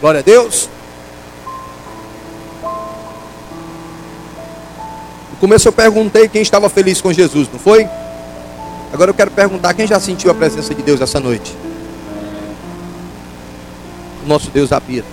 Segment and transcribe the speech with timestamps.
[0.00, 0.68] Glória a Deus.
[5.32, 7.88] No começo eu perguntei quem estava feliz com Jesus, não foi?
[8.92, 11.54] Agora eu quero perguntar quem já sentiu a presença de Deus essa noite.
[14.24, 15.08] O nosso Deus habita,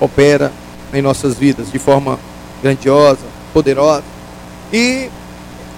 [0.00, 0.52] opera
[0.92, 2.18] em nossas vidas de forma
[2.62, 4.04] grandiosa, poderosa.
[4.72, 5.08] E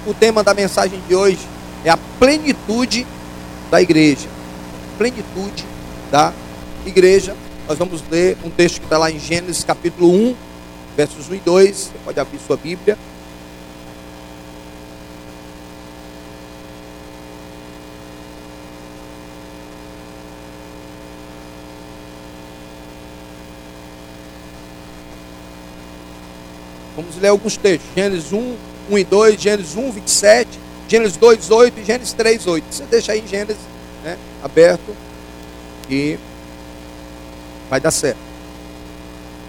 [0.06, 1.40] o tema da mensagem de hoje
[1.84, 3.06] é a plenitude
[3.70, 4.28] da igreja.
[4.96, 5.64] Plenitude
[6.10, 6.32] da
[6.86, 7.34] igreja.
[7.68, 10.34] Nós vamos ler um texto que está lá em Gênesis capítulo 1,
[10.96, 11.76] versos 1 e 2.
[11.76, 12.98] Você pode abrir sua Bíblia.
[26.96, 27.88] Vamos ler alguns textos.
[27.94, 28.56] Gênesis 1,
[28.90, 30.58] 1 e 2, Gênesis 1, 27,
[30.88, 32.64] Gênesis 2, 8 e Gênesis 3, 8.
[32.68, 33.62] Você deixa aí em Gênesis
[34.04, 34.94] né, aberto
[35.88, 36.18] e
[37.72, 38.18] vai dar certo.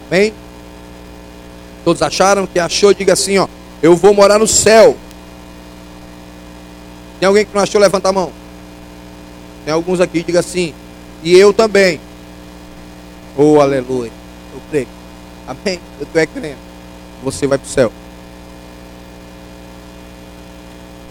[0.09, 0.34] Amém?
[1.84, 2.93] Todos acharam que achou?
[2.93, 3.49] Diga assim, ó.
[3.82, 4.96] Eu vou morar no céu.
[7.20, 7.82] Tem alguém que não achou?
[7.82, 8.32] Levanta a mão.
[9.65, 10.74] Tem alguns aqui, diga assim.
[11.21, 11.99] E eu também.
[13.35, 14.12] Oh, aleluia.
[14.54, 14.87] Eu creio.
[15.46, 15.82] Amém?
[15.99, 16.55] Eu estou é crendo.
[17.26, 17.91] Você vai para o céu.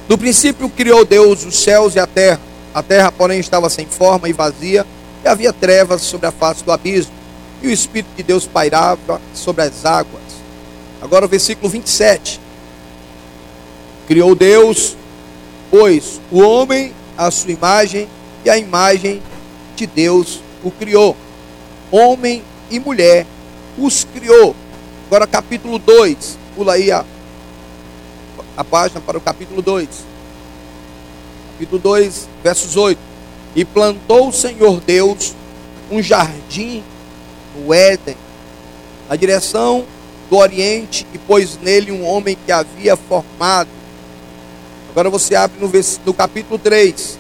[0.09, 2.41] No princípio criou Deus os céus e a terra.
[2.73, 4.87] A terra, porém, estava sem forma e vazia,
[5.25, 7.13] e havia trevas sobre a face do abismo,
[7.63, 10.23] e o Espírito de Deus pairava sobre as águas.
[11.01, 12.41] Agora o versículo 27.
[14.07, 14.97] Criou Deus,
[15.71, 18.09] pois, o homem à sua imagem,
[18.45, 19.23] e a imagem
[19.77, 21.17] de Deus o criou.
[21.91, 23.27] Homem e mulher
[23.79, 24.57] os criou.
[25.07, 27.05] Agora capítulo 2, pula aí a,
[28.57, 29.89] a página para o capítulo 2.
[31.53, 33.12] Capítulo 2, versos 8.
[33.55, 35.35] E plantou o Senhor Deus
[35.91, 36.83] um jardim
[37.57, 38.17] no Éden,
[39.09, 39.85] na direção
[40.31, 43.69] do Oriente, e pôs nele um homem que havia formado.
[44.91, 45.71] Agora você abre no,
[46.07, 47.19] no capítulo 3,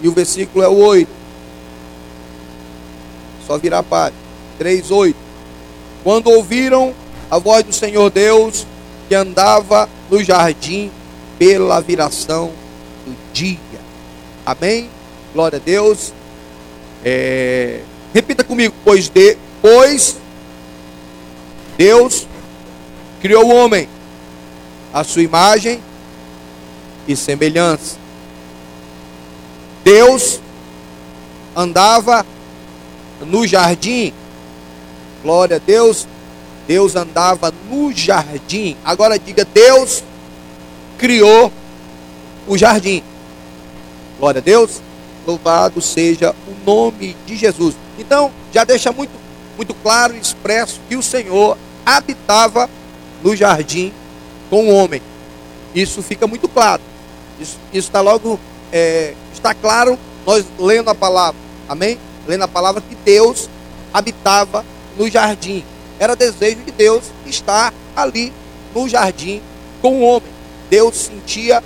[0.00, 1.08] e o versículo é o 8.
[3.46, 4.18] Só virar a página.
[4.58, 5.16] 3, 8.
[6.02, 6.94] Quando ouviram
[7.30, 8.66] a voz do Senhor Deus,
[9.08, 10.90] que andava no jardim
[11.38, 12.50] pela viração
[13.06, 13.58] do dia.
[14.46, 14.88] Amém?
[15.34, 16.12] Glória a Deus.
[17.04, 17.80] É,
[18.14, 20.16] repita comigo, pois, de, pois
[21.76, 22.28] Deus
[23.20, 23.88] criou o homem
[24.92, 25.82] à sua imagem
[27.08, 27.96] e semelhança.
[29.82, 30.40] Deus
[31.56, 32.24] andava
[33.20, 34.14] no jardim.
[35.20, 36.06] Glória a Deus.
[36.68, 38.76] Deus andava no jardim.
[38.84, 40.04] Agora diga: Deus
[40.96, 41.52] criou
[42.46, 43.02] o jardim.
[44.18, 44.80] Glória a Deus.
[45.26, 47.74] Louvado seja o nome de Jesus.
[47.98, 49.12] Então, já deixa muito,
[49.56, 52.68] muito claro e expresso que o Senhor habitava
[53.22, 53.92] no jardim
[54.50, 55.02] com o homem.
[55.74, 56.82] Isso fica muito claro.
[57.40, 58.38] Isso, está logo,
[58.72, 61.40] é, está claro nós lendo a palavra.
[61.68, 61.98] Amém?
[62.26, 63.48] Lendo a palavra que Deus
[63.92, 64.64] habitava
[64.96, 65.64] no jardim.
[65.98, 68.32] Era desejo de Deus estar ali
[68.74, 69.40] no jardim
[69.80, 70.32] com o homem.
[70.70, 71.62] Deus sentia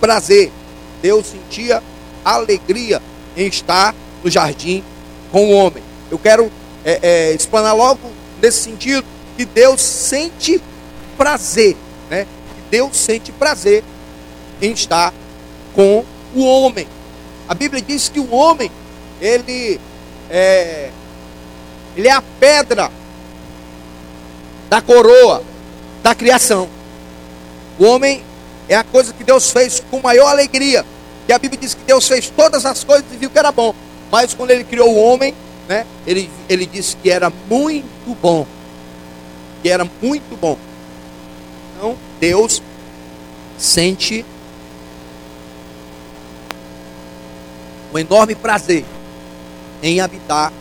[0.00, 0.52] prazer,
[1.00, 1.82] Deus sentia
[2.24, 3.00] alegria
[3.36, 4.82] em estar no jardim
[5.30, 5.82] com o homem.
[6.10, 6.50] Eu quero
[6.84, 8.00] é, é, explanar logo
[8.40, 9.04] nesse sentido
[9.36, 10.60] que Deus sente
[11.16, 11.76] prazer,
[12.10, 12.26] né?
[12.70, 13.84] Deus sente prazer
[14.60, 15.12] em estar
[15.74, 16.04] com
[16.34, 16.86] o homem.
[17.48, 18.70] A Bíblia diz que o homem
[19.20, 19.80] ele
[20.30, 20.90] é,
[21.96, 22.90] ele é a pedra
[24.68, 25.42] da coroa
[26.02, 26.68] da criação.
[27.78, 28.22] O homem
[28.68, 30.84] é a coisa que Deus fez com maior alegria.
[31.28, 33.74] E a Bíblia diz que Deus fez todas as coisas e viu que era bom.
[34.10, 35.34] Mas quando ele criou o homem,
[35.68, 38.46] né, ele, ele disse que era muito bom.
[39.62, 40.58] Que era muito bom.
[41.76, 42.62] Então, Deus
[43.58, 44.24] sente
[47.92, 48.84] um enorme prazer
[49.82, 50.52] em habitar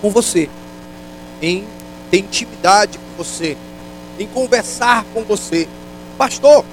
[0.00, 0.48] com você,
[1.40, 1.64] em
[2.10, 3.56] ter intimidade com você,
[4.18, 5.68] em conversar com você.
[6.16, 6.64] Pastor,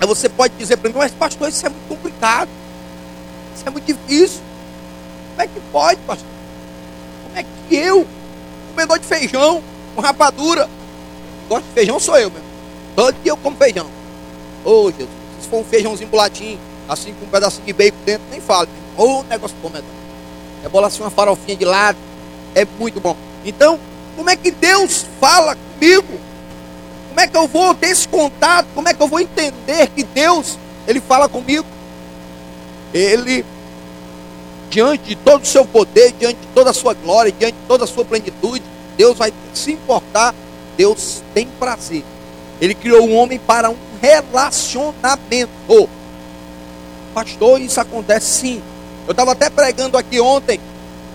[0.00, 2.48] Aí você pode dizer para mim, mas pastor, isso é muito complicado.
[3.66, 4.40] É muito difícil.
[5.30, 6.26] Como é que pode, pastor?
[7.24, 8.06] Como é que eu,
[8.70, 9.62] comedor de feijão,
[9.94, 10.70] com rapadura,
[11.48, 12.46] gosto de feijão sou eu mesmo.
[12.94, 13.86] Todo dia eu como feijão.
[14.64, 15.08] Ô oh, Jesus,
[15.42, 16.58] se for um feijãozinho bolatinho,
[16.88, 18.68] assim com um pedacinho de bacon dentro, nem fala.
[18.96, 19.88] Ô oh, negócio bom, medão.
[20.64, 21.98] É bola assim, uma farofinha de lado.
[22.54, 23.16] É muito bom.
[23.44, 23.78] Então,
[24.16, 26.18] como é que Deus fala comigo?
[27.08, 28.66] Como é que eu vou ter esse contato?
[28.74, 31.66] Como é que eu vou entender que Deus, Ele fala comigo?
[32.94, 33.44] Ele
[34.70, 37.84] diante de todo o seu poder, diante de toda a sua glória, diante de toda
[37.84, 38.62] a sua plenitude,
[38.96, 40.34] Deus vai se importar.
[40.76, 42.04] Deus tem prazer.
[42.60, 45.88] Ele criou o homem para um relacionamento.
[47.14, 48.62] Pastor, isso acontece sim.
[49.06, 50.60] Eu estava até pregando aqui ontem,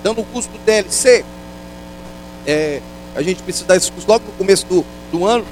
[0.03, 1.23] dando o curso do DLC.
[2.45, 2.81] É,
[3.15, 5.45] a gente precisa dar esse curso logo no começo do, do ano,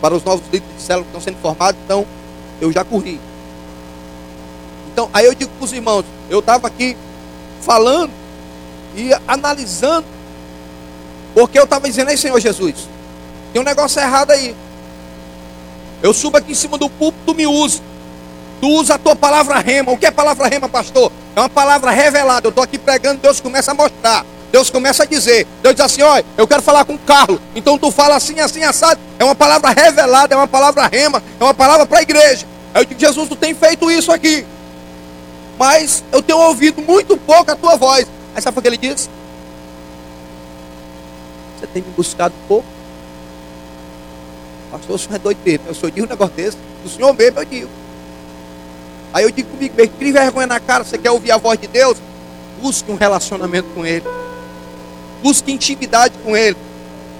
[0.00, 2.04] para os novos líderes de célula que estão sendo formados, então
[2.60, 3.20] eu já corri.
[4.92, 6.96] Então, aí eu digo para os irmãos, eu estava aqui
[7.62, 8.10] falando
[8.94, 10.06] e analisando,
[11.34, 12.88] porque eu estava dizendo, aí Senhor Jesus,
[13.52, 14.54] tem um negócio errado aí.
[16.02, 17.80] Eu subo aqui em cima do púlpito, tu me usa.
[18.60, 19.92] Tu usa a tua palavra rema.
[19.92, 21.10] O que é palavra rema, pastor?
[21.34, 22.46] É uma palavra revelada.
[22.46, 24.24] Eu estou aqui pregando, Deus começa a mostrar.
[24.50, 25.46] Deus começa a dizer.
[25.62, 27.40] Deus diz assim: olha, eu quero falar com o Carlos.
[27.54, 29.00] Então tu fala assim, assim, assado.
[29.18, 32.46] É uma palavra revelada, é uma palavra rema, é uma palavra para a igreja.
[32.74, 34.44] Aí eu digo, Jesus, tu tem feito isso aqui.
[35.58, 38.06] Mas eu tenho ouvido muito pouco a tua voz.
[38.34, 39.08] Aí sabe o que ele diz?
[41.58, 42.66] Você tem me buscado pouco.
[44.70, 45.66] Pastor, o senhor é doido mesmo.
[45.66, 46.56] Eu sou de um negócio desse.
[46.84, 47.68] O senhor mesmo, eu digo.
[49.12, 51.66] Aí eu digo comigo mesmo, crie vergonha na cara, você quer ouvir a voz de
[51.66, 51.98] Deus?
[52.60, 54.06] Busque um relacionamento com Ele.
[55.22, 56.56] Busque intimidade com Ele.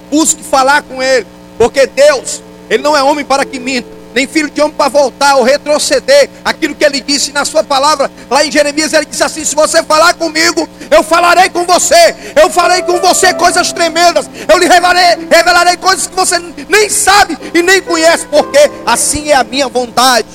[0.09, 1.27] Busque falar com Ele.
[1.57, 5.35] Porque Deus, Ele não é homem para que minta, nem filho de homem para voltar
[5.35, 8.11] ou retroceder aquilo que Ele disse na sua palavra.
[8.29, 12.15] Lá em Jeremias Ele disse assim: Se você falar comigo, eu falarei com você.
[12.35, 14.29] Eu farei com você coisas tremendas.
[14.47, 16.39] Eu lhe revelarei, revelarei coisas que você
[16.69, 20.27] nem sabe e nem conhece, porque assim é a minha vontade.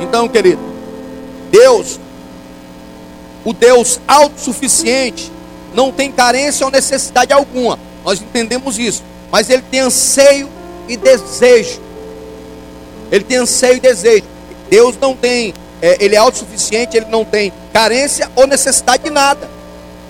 [0.00, 0.60] Então, querido,
[1.50, 1.98] Deus,
[3.44, 5.32] o Deus autossuficiente,
[5.74, 7.78] não tem carência ou necessidade alguma.
[8.04, 9.02] Nós entendemos isso.
[9.30, 10.48] Mas ele tem anseio
[10.88, 11.80] e desejo.
[13.10, 14.24] Ele tem anseio e desejo.
[14.70, 15.52] Deus não tem,
[15.82, 19.50] é, ele é autossuficiente, ele não tem carência ou necessidade de nada.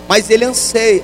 [0.09, 1.03] Mas ele anseia,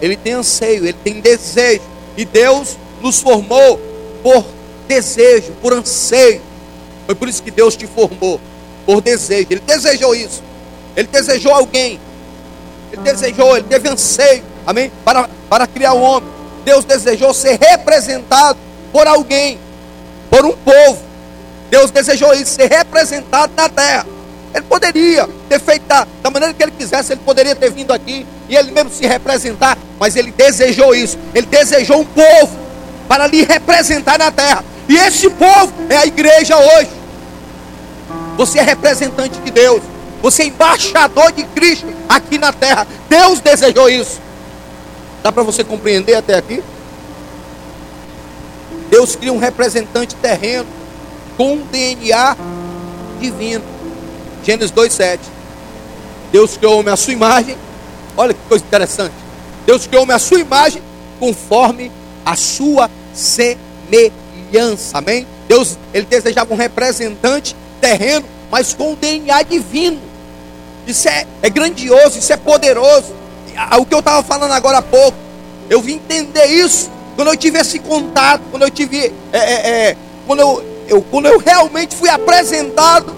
[0.00, 1.82] ele tem anseio, ele tem desejo.
[2.16, 3.80] E Deus nos formou
[4.22, 4.44] por
[4.88, 6.40] desejo, por anseio.
[7.06, 8.40] Foi por isso que Deus te formou,
[8.84, 9.46] por desejo.
[9.50, 10.42] Ele desejou isso.
[10.96, 12.00] Ele desejou alguém.
[12.92, 14.90] Ele desejou, ele teve anseio, amém?
[15.04, 16.28] Para, para criar o homem.
[16.64, 18.58] Deus desejou ser representado
[18.96, 19.58] por alguém,
[20.30, 20.98] por um povo.
[21.68, 24.06] Deus desejou isso, ser representado na terra.
[24.54, 28.26] Ele poderia ter feito da, da maneira que ele quisesse, ele poderia ter vindo aqui
[28.48, 31.18] e ele mesmo se representar, mas ele desejou isso.
[31.34, 32.56] Ele desejou um povo
[33.06, 34.64] para lhe representar na terra.
[34.88, 36.90] E esse povo é a igreja hoje.
[38.38, 39.82] Você é representante de Deus.
[40.22, 42.86] Você é embaixador de Cristo aqui na terra.
[43.10, 44.18] Deus desejou isso.
[45.22, 46.62] Dá para você compreender até aqui?
[48.96, 50.64] Deus cria um representante terreno
[51.36, 52.34] com DNA
[53.20, 53.62] divino.
[54.42, 55.20] Gênesis 2:7.
[56.32, 57.58] Deus criou o homem sua imagem.
[58.16, 59.12] Olha que coisa interessante.
[59.66, 60.82] Deus criou o homem sua imagem
[61.20, 61.92] conforme
[62.24, 64.96] a sua semelhança.
[64.96, 65.26] Amém?
[65.46, 70.00] Deus, ele desejava um representante terreno, mas com DNA divino.
[70.86, 73.14] Isso é, é grandioso, isso é poderoso.
[73.78, 75.18] O que eu estava falando agora há pouco,
[75.68, 79.96] eu vim entender isso quando eu tive esse contato, quando eu tive, é, é, é,
[80.26, 83.16] quando, eu, eu, quando eu realmente fui apresentado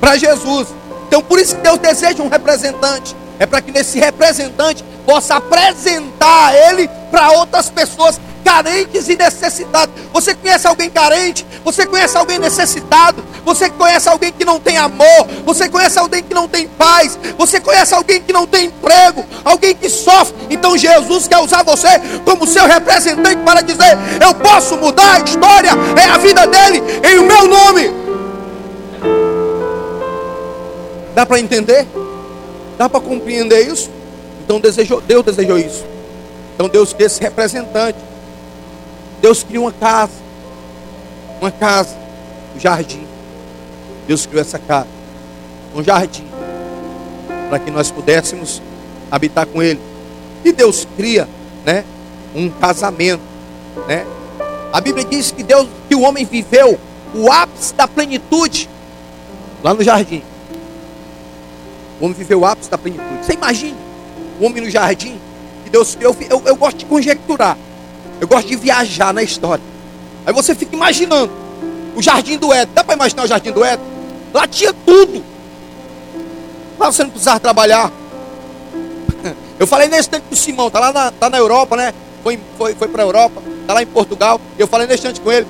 [0.00, 0.68] para Jesus.
[1.08, 3.14] Então por isso que Deus deseja um representante.
[3.40, 9.94] É para que nesse representante possa apresentar ele para outras pessoas carentes e necessitados.
[10.12, 11.46] Você conhece alguém carente?
[11.64, 13.22] Você conhece alguém necessitado?
[13.44, 15.26] Você conhece alguém que não tem amor?
[15.44, 17.18] Você conhece alguém que não tem paz?
[17.38, 19.24] Você conhece alguém que não tem emprego?
[19.44, 20.34] Alguém que sofre?
[20.50, 21.88] Então Jesus quer usar você
[22.24, 25.70] como seu representante para dizer: Eu posso mudar a história,
[26.00, 27.90] é a vida dele em meu nome.
[31.14, 31.86] Dá para entender?
[32.78, 33.90] Dá para compreender isso?
[34.44, 35.84] Então desejou, Deus desejou isso.
[36.54, 38.09] Então Deus quer esse representante.
[39.20, 40.12] Deus criou uma casa.
[41.40, 41.96] Uma casa.
[42.56, 43.06] Um jardim.
[44.06, 44.88] Deus criou essa casa.
[45.74, 46.26] Um jardim.
[47.48, 48.62] Para que nós pudéssemos
[49.10, 49.80] habitar com Ele.
[50.44, 51.28] E Deus cria,
[51.64, 51.84] né?
[52.34, 53.22] Um casamento,
[53.86, 54.06] né?
[54.72, 56.78] A Bíblia diz que Deus, que o homem viveu
[57.14, 58.68] o ápice da plenitude
[59.62, 60.22] lá no jardim.
[62.00, 63.24] O homem viveu o ápice da plenitude.
[63.24, 63.76] Você imagina
[64.40, 65.18] o homem no jardim
[65.64, 66.16] que Deus criou?
[66.20, 67.58] Eu, eu, eu gosto de conjecturar.
[68.20, 69.62] Eu gosto de viajar na história.
[70.26, 71.32] Aí você fica imaginando
[71.96, 72.74] o jardim do Éden.
[72.74, 73.84] Dá para imaginar o jardim do Éden?
[74.32, 75.24] Lá tinha tudo.
[76.78, 77.90] Lá você não precisava trabalhar.
[79.58, 81.92] Eu falei nesse tempo com o Simão, está lá na, tá na Europa, né?
[82.22, 84.40] Foi, foi, foi para a Europa, está lá em Portugal.
[84.58, 85.46] Eu falei nesse instante com ele.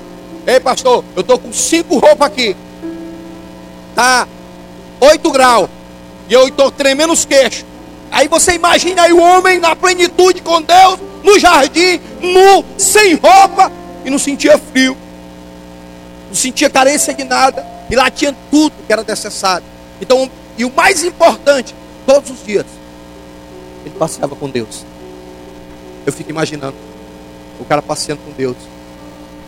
[0.47, 2.57] Ei, pastor, eu estou com cinco roupas aqui.
[3.95, 4.27] Tá
[5.01, 5.69] 8 graus.
[6.29, 7.65] E eu estou tremendo os queixos.
[8.11, 13.71] Aí você imagina aí o homem na plenitude com Deus, no jardim, nu, sem roupa,
[14.05, 14.97] e não sentia frio,
[16.29, 19.65] não sentia carência de nada, e lá tinha tudo que era necessário.
[20.01, 21.75] Então, e o mais importante,
[22.07, 22.67] todos os dias,
[23.85, 24.85] ele passeava com Deus.
[26.07, 26.77] Eu fico imaginando
[27.59, 28.57] o cara passeando com Deus,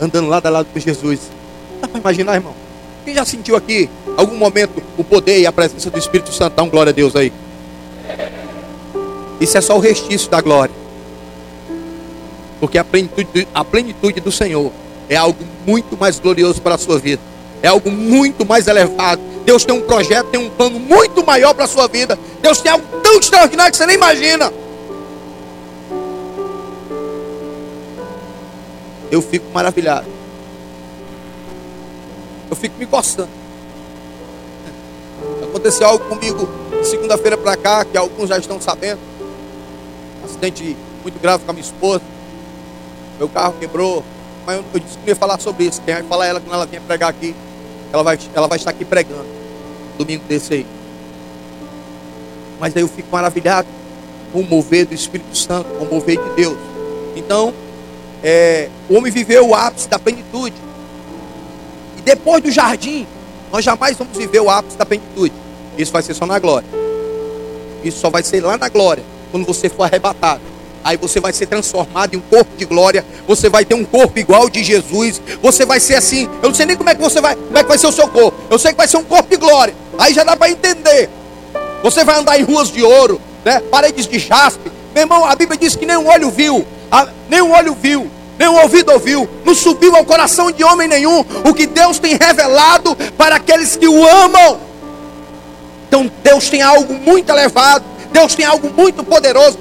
[0.00, 1.20] andando lado a lado com Jesus.
[1.80, 2.54] Dá para imaginar, irmão?
[3.04, 6.54] Quem já sentiu aqui, algum momento, o poder e a presença do Espírito Santo?
[6.54, 7.32] Dá um glória a Deus aí.
[9.40, 10.81] Isso é só o restício da glória.
[12.62, 14.70] Porque a plenitude, a plenitude do Senhor
[15.08, 17.20] é algo muito mais glorioso para a sua vida.
[17.60, 19.20] É algo muito mais elevado.
[19.44, 22.16] Deus tem um projeto, tem um plano muito maior para a sua vida.
[22.40, 24.52] Deus tem algo tão extraordinário que você nem imagina.
[29.10, 30.06] Eu fico maravilhado.
[32.48, 33.28] Eu fico me coçando.
[35.42, 36.48] Aconteceu algo comigo
[36.84, 39.00] segunda-feira para cá, que alguns já estão sabendo.
[40.22, 42.21] Um acidente muito grave com a minha esposa.
[43.18, 44.04] Meu carro quebrou.
[44.46, 45.80] Mas eu, eu disse que ia falar sobre isso.
[45.82, 47.34] Quem vai falar é ela quando ela vier pregar aqui.
[47.92, 49.26] Ela vai, ela vai estar aqui pregando.
[49.98, 50.66] Domingo desse aí.
[52.58, 53.68] Mas daí eu fico maravilhado
[54.32, 56.56] com o mover do Espírito Santo, com o mover de Deus.
[57.14, 57.52] Então,
[58.22, 60.56] é, o homem viveu o ápice da plenitude.
[61.98, 63.06] E depois do jardim,
[63.52, 65.34] nós jamais vamos viver o ápice da plenitude.
[65.76, 66.68] Isso vai ser só na glória.
[67.84, 70.51] Isso só vai ser lá na glória, quando você for arrebatado.
[70.84, 73.04] Aí você vai ser transformado em um corpo de glória.
[73.26, 75.20] Você vai ter um corpo igual de Jesus.
[75.42, 76.28] Você vai ser assim.
[76.42, 77.92] Eu não sei nem como é que você vai, como é que vai ser o
[77.92, 78.36] seu corpo.
[78.50, 79.74] Eu sei que vai ser um corpo de glória.
[79.98, 81.08] Aí já dá para entender.
[81.82, 83.60] Você vai andar em ruas de ouro, né?
[83.70, 84.70] Paredes de jaspe.
[84.94, 86.66] Meu irmão, a Bíblia diz que nem um olho viu,
[87.28, 91.24] nem um olho viu, nem um ouvido ouviu, não subiu ao coração de homem nenhum
[91.44, 94.60] o que Deus tem revelado para aqueles que o amam.
[95.88, 99.58] Então Deus tem algo muito elevado, Deus tem algo muito poderoso,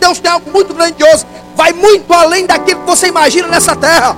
[0.00, 4.16] Deus tem algo muito grandioso, vai muito além daquilo que você imagina nessa terra.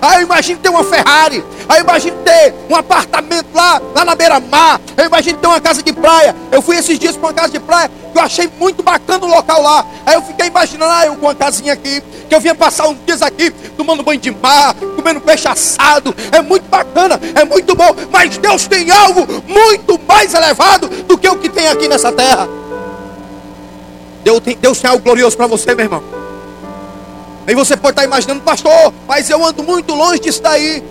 [0.00, 1.44] Aí eu imagino ter uma Ferrari.
[1.68, 4.80] Aí eu imagino ter um apartamento lá, lá na beira-mar.
[4.96, 6.34] Eu imagino ter uma casa de praia.
[6.52, 9.28] Eu fui esses dias para uma casa de praia que eu achei muito bacana o
[9.28, 9.84] local lá.
[10.04, 12.96] Aí eu fiquei imaginando, ah, eu com uma casinha aqui, que eu vinha passar uns
[13.04, 16.14] dias aqui, tomando banho de mar, comendo peixe assado.
[16.32, 17.94] É muito bacana, é muito bom.
[18.10, 22.48] Mas Deus tem algo muito mais elevado do que o que tem aqui nessa terra.
[24.24, 26.15] Deus tem, Deus tem algo glorioso para você, meu irmão.
[27.46, 30.82] Aí você pode estar imaginando, pastor, mas eu ando muito longe disso daí.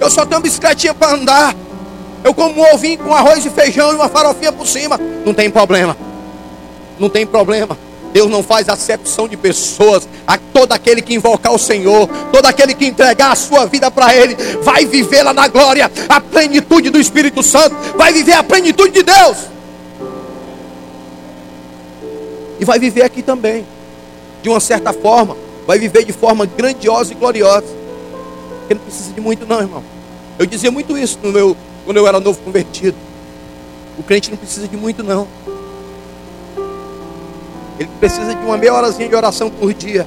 [0.00, 1.54] Eu só tenho uma bicicletinha para andar.
[2.24, 4.98] Eu como um ovinho com arroz e feijão e uma farofinha por cima.
[5.24, 5.96] Não tem problema.
[6.98, 7.78] Não tem problema.
[8.12, 10.08] Deus não faz acepção de pessoas.
[10.26, 14.12] A todo aquele que invocar o Senhor, todo aquele que entregar a sua vida para
[14.12, 18.90] Ele, vai viver lá na glória, a plenitude do Espírito Santo, vai viver a plenitude
[18.90, 19.36] de Deus.
[22.58, 23.64] E vai viver aqui também,
[24.42, 27.66] de uma certa forma vai viver de forma grandiosa e gloriosa.
[28.60, 29.82] Porque não precisa de muito, não, irmão.
[30.38, 32.96] Eu dizia muito isso no meu, quando eu era novo convertido.
[33.98, 35.26] O crente não precisa de muito, não.
[37.78, 40.06] Ele precisa de uma meia horazinha de oração por dia.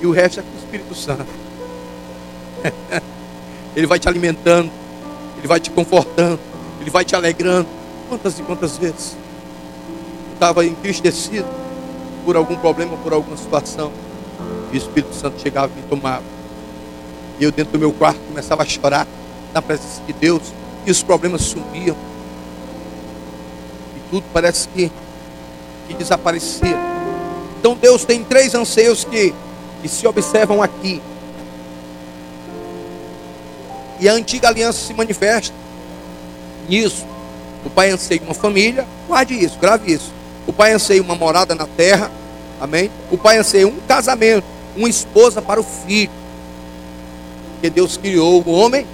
[0.00, 1.26] E o resto é com o Espírito Santo.
[3.76, 4.70] ele vai te alimentando,
[5.36, 6.40] ele vai te confortando,
[6.80, 7.68] ele vai te alegrando.
[8.08, 9.16] Quantas e quantas vezes?
[10.28, 11.46] Eu estava entristecido
[12.28, 13.90] por algum problema, por alguma situação.
[14.70, 16.22] E o Espírito Santo chegava e me tomava.
[17.40, 19.06] E eu dentro do meu quarto começava a chorar
[19.54, 20.42] na presença de Deus.
[20.84, 21.96] E os problemas sumiam.
[23.96, 24.92] E tudo parece que,
[25.88, 26.76] que desaparecia.
[27.58, 29.34] Então Deus tem três anseios que,
[29.80, 31.00] que se observam aqui.
[34.00, 35.54] E a antiga aliança se manifesta
[36.68, 37.06] nisso.
[37.64, 40.17] O pai anseia uma família, guarde isso, grave isso.
[40.48, 42.10] O pai anseia uma morada na terra.
[42.58, 42.90] Amém?
[43.10, 46.10] O pai anseia um casamento, uma esposa para o filho.
[47.52, 48.86] Porque Deus criou o homem,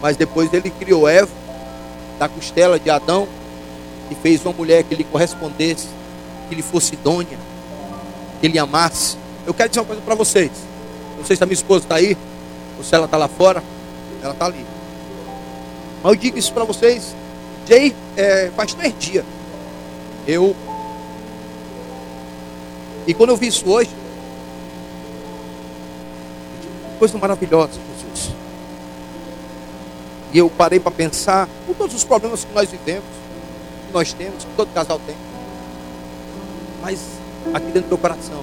[0.00, 1.28] mas depois ele criou Eva,
[2.18, 3.28] da costela de Adão,
[4.10, 5.88] e fez uma mulher que lhe correspondesse,
[6.48, 7.38] que lhe fosse idônea,
[8.40, 9.18] que ele amasse.
[9.46, 10.50] Eu quero dizer uma coisa para vocês.
[11.18, 12.16] Não sei se a minha esposa está aí,
[12.78, 13.62] ou se ela está lá fora.
[14.22, 14.64] Ela está ali.
[16.02, 17.14] Mas eu digo isso para vocês.
[17.68, 19.24] Jay, é, faz três dias
[20.26, 20.54] eu.
[23.06, 23.90] E quando eu vi isso hoje,
[26.98, 28.34] coisa maravilhosa, Jesus.
[30.32, 33.04] E eu parei para pensar com todos os problemas que nós vivemos,
[33.86, 35.16] que nós temos, que todo casal tem.
[36.80, 37.00] Mas
[37.52, 38.42] aqui dentro do meu coração,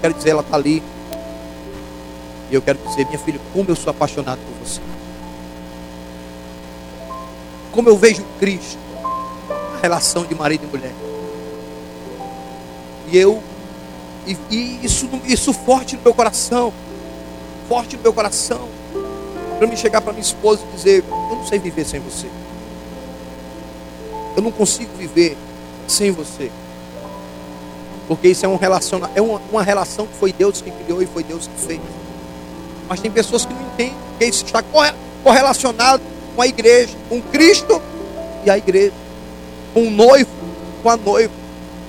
[0.00, 0.82] quero dizer, ela está ali.
[2.50, 4.80] E eu quero dizer, minha filha, como eu sou apaixonado por você.
[7.78, 8.76] como eu vejo Cristo,
[9.78, 10.94] relação de marido e mulher.
[13.10, 13.42] E eu,
[14.26, 16.72] e, e isso, isso forte no meu coração,
[17.68, 18.68] forte no meu coração,
[19.58, 22.26] para me chegar para minha esposa e dizer: Eu não sei viver sem você.
[24.36, 25.36] Eu não consigo viver
[25.88, 26.50] sem você.
[28.06, 31.06] Porque isso é, um relaciona, é uma, uma relação que foi Deus que criou e
[31.06, 31.80] foi Deus que fez.
[32.88, 34.62] Mas tem pessoas que não entendem que isso está
[35.22, 36.02] correlacionado
[36.34, 37.82] com a igreja, com Cristo
[38.46, 38.92] e a igreja,
[39.74, 40.30] o noivo,
[40.82, 41.32] com a noiva.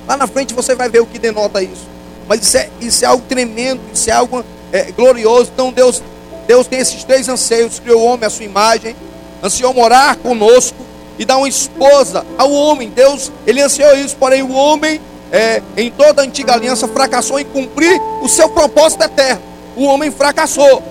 [0.08, 1.88] Lá na frente você vai ver o que denota isso.
[2.28, 5.52] Mas isso é, isso é algo tremendo, isso é algo é, glorioso.
[5.54, 6.02] Então Deus,
[6.48, 8.96] Deus tem esses três anseios: criou o homem à sua imagem,
[9.44, 10.78] ansiou morar conosco
[11.18, 12.90] e dar uma esposa ao homem.
[12.90, 17.46] Deus, ele ansiou isso, porém o homem é, em toda a antiga aliança, fracassou em
[17.46, 19.42] cumprir o seu propósito eterno.
[19.76, 20.84] O homem fracassou.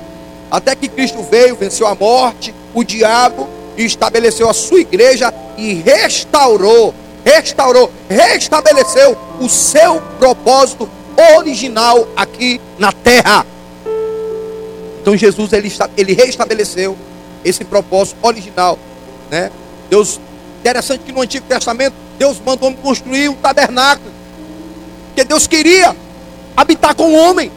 [0.51, 3.49] Até que Cristo veio, venceu a morte, o diabo,
[3.85, 6.95] estabeleceu a sua igreja e restaurou,
[7.25, 10.89] restaurou, restabeleceu o seu propósito
[11.37, 13.47] original aqui na terra.
[15.01, 16.97] Então Jesus ele, ele restabeleceu
[17.45, 18.79] esse propósito original,
[19.31, 19.51] né?
[19.89, 20.21] Deus,
[20.61, 24.19] interessante que no Antigo Testamento Deus mandou construir um tabernáculo
[25.19, 25.97] porque Deus queria
[26.57, 27.51] habitar com o homem.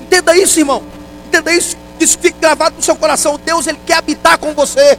[0.00, 0.82] Entenda isso, irmão.
[1.26, 1.76] Entenda isso.
[2.00, 3.38] Isso fica gravado no seu coração.
[3.44, 4.98] Deus, Ele quer habitar com você.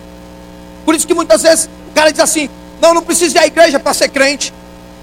[0.89, 2.49] Por isso que muitas vezes o cara diz assim:
[2.81, 4.51] Não, não precisa ir à igreja para ser crente.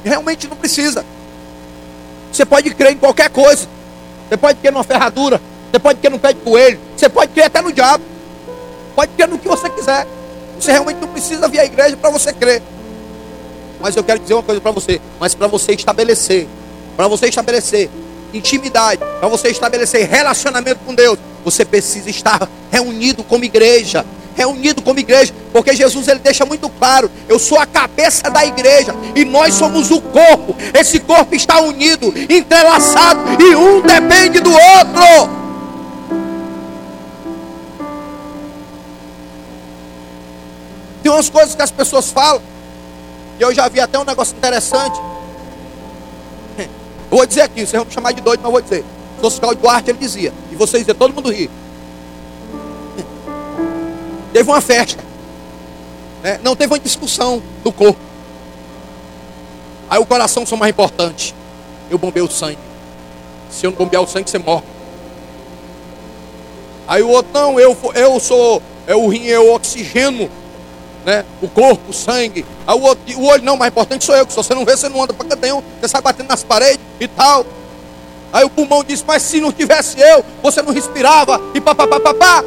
[0.02, 1.06] Realmente não precisa.
[2.32, 3.68] Você pode crer em qualquer coisa.
[4.28, 5.40] Você pode crer numa ferradura.
[5.70, 6.80] Você pode crer no pé de coelho.
[6.96, 8.02] Você pode crer até no diabo.
[8.96, 10.08] Pode crer no que você quiser.
[10.58, 12.60] Você realmente não precisa vir à igreja para você crer.
[13.78, 15.00] Mas eu quero dizer uma coisa para você.
[15.20, 16.48] Mas para você estabelecer
[16.96, 17.88] para você estabelecer
[18.34, 24.04] intimidade, para você estabelecer relacionamento com Deus, você precisa estar reunido como igreja.
[24.36, 28.94] Reunido como igreja, porque Jesus ele deixa muito claro: eu sou a cabeça da igreja
[29.14, 30.54] e nós somos o corpo.
[30.78, 35.46] Esse corpo está unido, entrelaçado e um depende do outro.
[41.02, 42.42] Tem umas coisas que as pessoas falam,
[43.38, 45.00] e eu já vi até um negócio interessante.
[47.08, 48.84] Vou dizer aqui, vocês vão me chamar de doido, mas vou dizer.
[49.22, 51.48] O Oscar Duarte ele dizia, e vocês todo mundo ri.
[54.36, 55.02] Teve uma festa.
[56.22, 56.38] Né?
[56.42, 57.98] Não teve uma discussão do corpo.
[59.88, 61.34] Aí o coração são mais importante.
[61.88, 62.58] Eu bombei o sangue.
[63.50, 64.66] Se eu não bombear o sangue, você morre.
[66.86, 70.30] Aí o outro, não, eu, eu sou, é o rim, é o oxigênio
[71.02, 71.24] né?
[71.40, 72.44] O corpo, o sangue.
[72.66, 74.76] Aí o, outro, o olho não, mais importante sou eu, que se você não vê,
[74.76, 77.46] você não anda para canto você sai batendo nas paredes e tal.
[78.30, 82.44] Aí o pulmão disse, mas se não tivesse eu, você não respirava e papapá.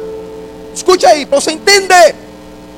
[0.80, 2.14] Escute aí, para você entender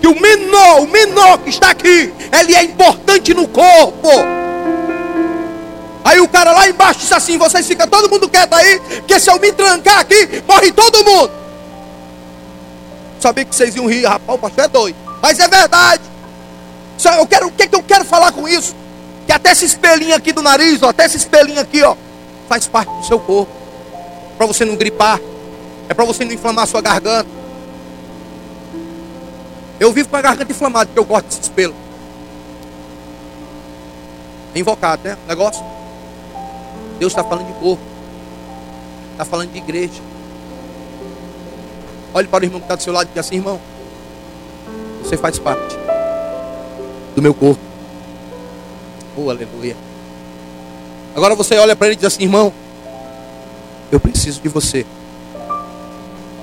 [0.00, 4.08] que o menor, o menor que está aqui, ele é importante no corpo.
[6.04, 9.30] Aí o cara lá embaixo disse assim: vocês ficam todo mundo quieto aí, porque se
[9.30, 11.30] eu me trancar aqui, morre todo mundo.
[13.20, 14.96] Sabia que vocês iam rir, rapaz, o pastor é doido.
[15.22, 16.02] Mas é verdade.
[17.18, 18.74] Eu quero, o que, que eu quero falar com isso?
[19.28, 21.94] Que até esse espelhinho aqui do nariz, ó, até esse espelhinho aqui, ó,
[22.48, 23.52] faz parte do seu corpo.
[24.36, 25.20] Para você não gripar.
[25.88, 27.41] É para você não inflamar a sua garganta.
[29.82, 31.74] Eu vivo com a garganta inflamada, porque eu gosto desse espelho.
[34.54, 35.18] É invocado, né?
[35.26, 35.60] Negócio.
[37.00, 37.82] Deus está falando de corpo.
[39.10, 40.00] Está falando de igreja.
[42.14, 43.60] Olhe para o irmão que está do seu lado e diz assim, irmão.
[45.02, 45.76] Você faz parte
[47.16, 47.60] do meu corpo.
[49.16, 49.76] Oh, aleluia.
[51.16, 52.52] Agora você olha para ele e diz assim, irmão,
[53.90, 54.86] eu preciso de você.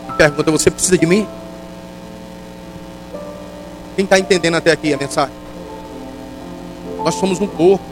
[0.09, 1.25] E pergunta, você precisa de mim?
[3.99, 5.35] Quem está entendendo até aqui a mensagem?
[7.03, 7.83] Nós somos um corpo.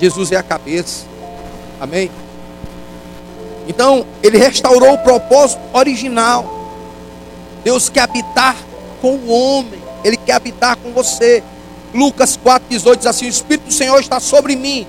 [0.00, 1.06] Jesus é a cabeça.
[1.80, 2.08] Amém?
[3.66, 6.70] Então, ele restaurou o propósito original.
[7.64, 8.54] Deus quer habitar
[9.02, 11.42] com o homem, ele quer habitar com você.
[11.92, 14.86] Lucas 4,18 diz assim: O Espírito do Senhor está sobre mim.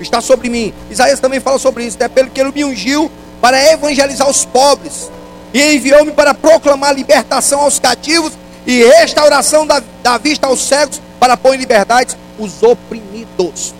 [0.00, 0.74] Está sobre mim.
[0.90, 1.96] Isaías também fala sobre isso.
[2.00, 3.08] É pelo que ele me ungiu
[3.40, 5.08] para evangelizar os pobres.
[5.54, 8.32] E enviou-me para proclamar libertação aos cativos
[8.66, 13.74] e restauração da, da vista aos cegos, para pôr em liberdade os oprimidos.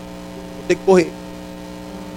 [0.69, 1.11] Tem que correr.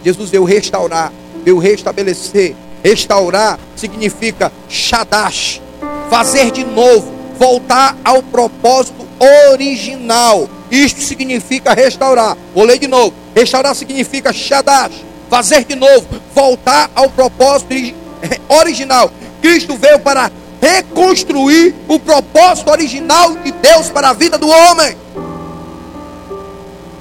[0.04, 1.12] Jesus veio restaurar,
[1.43, 2.56] veio restabelecer.
[2.84, 5.62] Restaurar significa shadash,
[6.10, 9.08] fazer de novo, voltar ao propósito
[9.52, 10.49] original.
[10.69, 12.38] Isto significa restaurar.
[12.54, 13.13] Vou ler de novo.
[13.34, 17.73] Restaurar significa shadash, fazer de novo, voltar ao propósito
[18.49, 19.10] original.
[19.41, 20.30] Cristo veio para
[20.63, 24.95] reconstruir o propósito original de Deus para a vida do homem.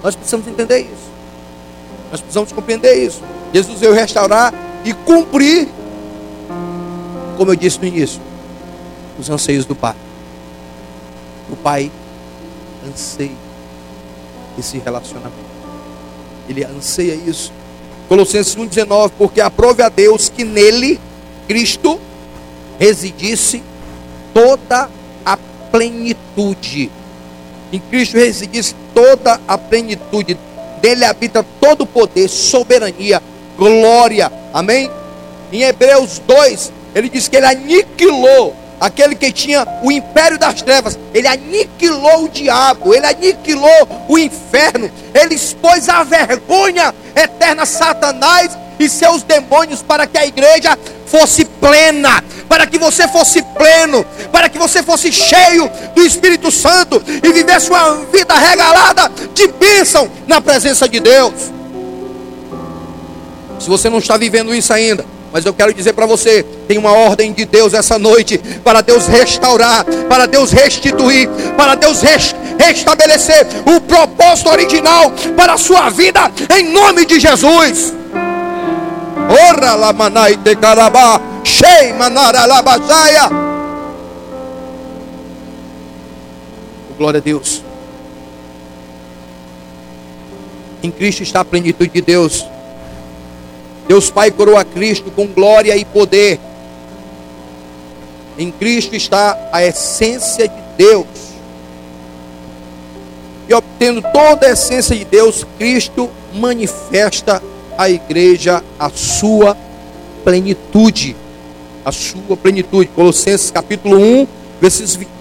[0.02, 1.12] Nós precisamos entender isso.
[2.10, 3.22] Nós precisamos compreender isso.
[3.54, 4.52] Jesus veio restaurar
[4.84, 5.68] e cumprir,
[7.36, 8.20] como eu disse no início,
[9.16, 9.94] os anseios do Pai.
[11.48, 11.88] O Pai
[12.84, 13.30] anseia
[14.58, 15.52] esse relacionamento.
[16.48, 17.52] Ele anseia isso.
[18.08, 21.00] Colossenses 1,19, porque aprove a Deus que nele,
[21.46, 22.00] Cristo,
[22.78, 23.62] residisse
[24.34, 24.88] toda
[25.24, 25.36] a
[25.70, 26.90] plenitude.
[27.72, 30.38] Em Cristo residisse toda a plenitude.
[30.80, 33.22] Dele habita todo o poder, soberania,
[33.56, 34.30] glória.
[34.52, 34.90] Amém?
[35.52, 40.98] Em Hebreus 2, ele diz que ele aniquilou aquele que tinha o império das trevas,
[41.14, 48.88] ele aniquilou o diabo, ele aniquilou o inferno, ele expôs a vergonha eterna Satanás e
[48.88, 54.58] seus demônios para que a igreja fosse plena, para que você fosse pleno, para que
[54.58, 60.88] você fosse cheio do Espírito Santo e vivesse uma vida regalada de bênção na presença
[60.88, 61.32] de Deus.
[63.60, 66.92] Se você não está vivendo isso ainda, mas eu quero dizer para você: tem uma
[66.92, 73.46] ordem de Deus essa noite para Deus restaurar, para Deus restituir, para Deus res, restabelecer
[73.64, 78.01] o propósito original para a sua vida, em nome de Jesus.
[79.28, 83.30] Ora la manai te carabá, shei manara labajaia.
[86.98, 87.62] Glória a Deus.
[90.82, 92.44] Em Cristo está a plenitude de Deus.
[93.86, 96.40] Deus Pai coroa Cristo com glória e poder.
[98.36, 101.06] Em Cristo está a essência de Deus.
[103.48, 107.42] E obtendo toda a essência de Deus, Cristo manifesta
[107.76, 109.56] à igreja a sua
[110.24, 111.16] plenitude.
[111.84, 112.88] A sua plenitude.
[112.94, 114.26] Colossenses capítulo 1,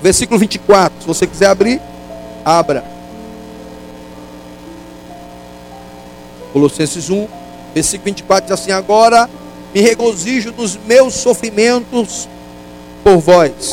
[0.01, 1.01] versículo 24.
[1.01, 1.81] Se você quiser abrir,
[2.45, 2.83] abra.
[6.53, 7.27] Colossenses 1,
[7.73, 9.29] Versículo 24 diz assim: Agora
[9.73, 12.27] me regozijo dos meus sofrimentos
[13.03, 13.71] por vós,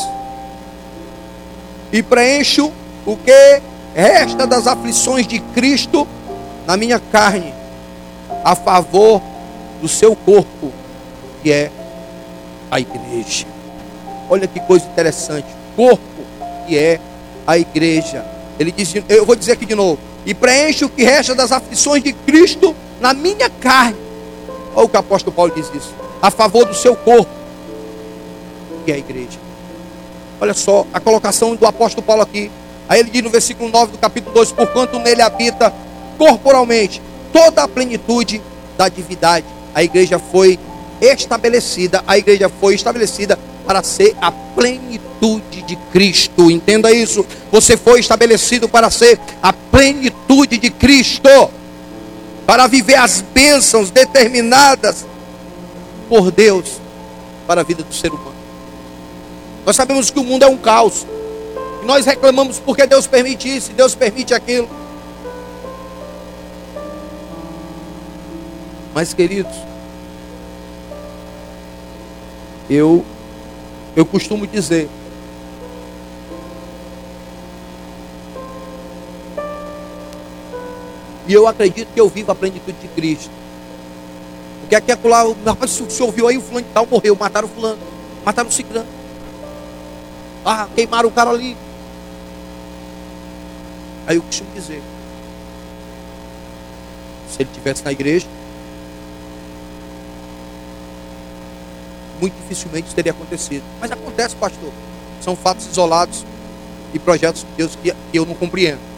[1.91, 2.71] e preencho
[3.05, 3.61] o que
[3.93, 6.07] resta das aflições de Cristo
[6.65, 7.53] na minha carne,
[8.43, 9.21] a favor
[9.81, 10.71] do seu corpo,
[11.41, 11.71] que é
[12.69, 13.45] a igreja.
[14.29, 15.47] Olha que coisa interessante.
[15.75, 16.23] Corpo,
[16.67, 16.99] que é
[17.47, 18.25] a igreja.
[18.59, 22.03] Ele diz, eu vou dizer aqui de novo: e preenche o que resta das aflições
[22.03, 23.97] de Cristo na minha carne.
[24.75, 25.93] Olha o que o apóstolo Paulo diz isso.
[26.21, 27.31] A favor do seu corpo,
[28.85, 29.39] que é a igreja.
[30.39, 32.51] Olha só a colocação do apóstolo Paulo aqui.
[32.87, 35.73] Aí ele diz no versículo 9 do capítulo 2: Porquanto nele habita
[36.17, 38.41] corporalmente toda a plenitude
[38.77, 39.45] da divindade.
[39.73, 40.59] A igreja foi
[41.01, 46.49] estabelecida, a igreja foi estabelecida para ser a plenitude de Cristo.
[46.49, 47.25] Entenda isso.
[47.51, 51.29] Você foi estabelecido para ser a plenitude de Cristo
[52.49, 55.05] para viver as bênçãos determinadas
[56.09, 56.81] por Deus
[57.45, 58.33] para a vida do ser humano.
[59.63, 61.05] Nós sabemos que o mundo é um caos.
[61.83, 64.67] Nós reclamamos porque Deus permite isso, Deus permite aquilo.
[68.99, 69.55] Mas queridos,
[72.69, 73.05] eu
[73.95, 74.89] eu costumo dizer
[81.25, 83.31] E eu acredito que eu vivo a plenitude de Cristo.
[84.59, 84.97] Porque aqui é
[85.45, 87.79] rapaz, se você ouviu aí, o fulano de tal morreu, mataram o fulano,
[88.25, 88.89] mataram o ciclano.
[90.43, 91.55] Ah, queimaram o cara ali.
[94.05, 94.83] Aí eu costumo dizer,
[97.29, 98.27] se ele estivesse na igreja,
[102.19, 103.63] muito dificilmente isso teria acontecido.
[103.79, 104.71] Mas acontece, pastor.
[105.21, 106.25] São fatos isolados
[106.93, 108.89] e projetos de Deus que eu não compreendo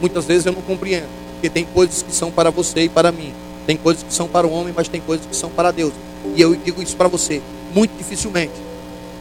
[0.00, 1.08] muitas vezes eu não compreendo.
[1.34, 3.32] Porque tem coisas que são para você e para mim.
[3.66, 5.92] Tem coisas que são para o homem, mas tem coisas que são para Deus.
[6.34, 7.42] E eu digo isso para você.
[7.74, 8.54] Muito dificilmente.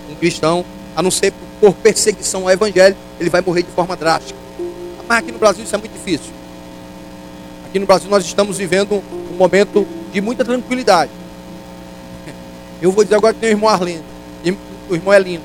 [0.10, 4.40] Um cristão, a não ser por perseguição ao evangelho, ele vai morrer de forma drástica.
[5.08, 6.32] Mas aqui no Brasil isso é muito difícil.
[7.66, 11.12] Aqui no Brasil nós estamos vivendo um momento de muita tranquilidade.
[12.82, 14.04] Eu vou dizer agora que tem o irmão Arlindo.
[14.90, 15.44] O irmão é lindo.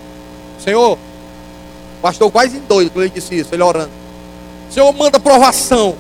[0.58, 0.96] Senhor,
[2.00, 3.90] pastor quase doido quando ele disse isso, ele orando.
[4.70, 5.96] Senhor manda provação,